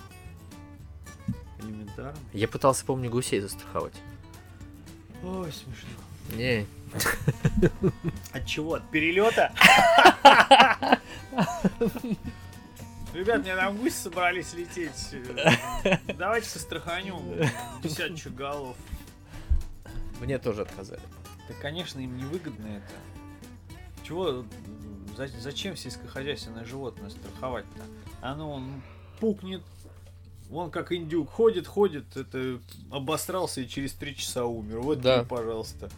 [1.62, 2.18] Элементарно.
[2.32, 3.94] Я пытался, помню, гусей застраховать.
[5.24, 5.90] Ой, смешно.
[6.36, 6.66] Не,
[8.32, 8.74] От чего?
[8.74, 9.52] От перелета?
[13.14, 15.14] Ребят, мне там гуси собрались лететь.
[16.18, 17.16] Давайте-ка страханем
[17.82, 18.76] десяточек голов.
[20.20, 21.00] мне тоже отказали.
[21.48, 22.92] Да, конечно, им невыгодно это.
[24.06, 24.44] Чего,
[25.16, 27.82] за- зачем сельскохозяйственное животное страховать-то?
[28.20, 28.82] Оно он
[29.18, 29.62] пукнет,
[30.50, 34.80] он как индюк ходит, ходит, это обосрался и через три часа умер.
[34.80, 35.18] Вот Да.
[35.18, 35.90] тебе, пожалуйста.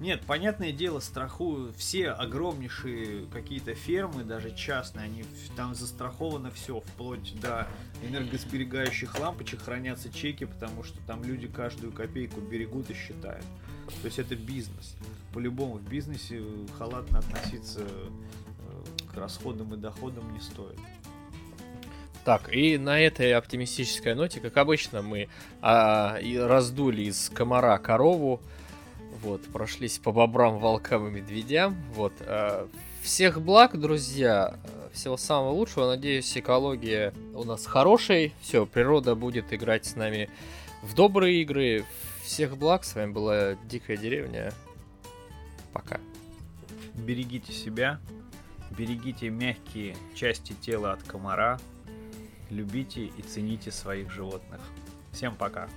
[0.00, 5.24] Нет, понятное дело, страхуют все огромнейшие какие-то фермы, даже частные, они
[5.56, 7.66] там застраховано все, вплоть до
[8.04, 13.44] энергосберегающих лампочек хранятся чеки, потому что там люди каждую копейку берегут и считают.
[14.02, 14.94] То есть это бизнес.
[15.38, 16.42] По-любому в бизнесе
[16.76, 20.80] халатно относиться э, к расходам и доходам не стоит.
[22.24, 25.28] Так, и на этой оптимистической ноте, как обычно, мы
[25.62, 28.40] а, и раздули из комара корову,
[29.22, 32.14] вот, прошлись по бобрам, волкам и медведям, вот.
[32.22, 32.68] а,
[33.02, 34.58] всех благ, друзья,
[34.92, 40.30] всего самого лучшего, надеюсь, экология у нас хорошей, все, природа будет играть с нами
[40.82, 41.84] в добрые игры,
[42.24, 44.52] всех благ, с вами была Дикая Деревня,
[45.78, 46.00] пока.
[46.94, 47.98] Берегите себя,
[48.76, 51.58] берегите мягкие части тела от комара,
[52.50, 54.60] любите и цените своих животных.
[55.12, 55.68] Всем пока!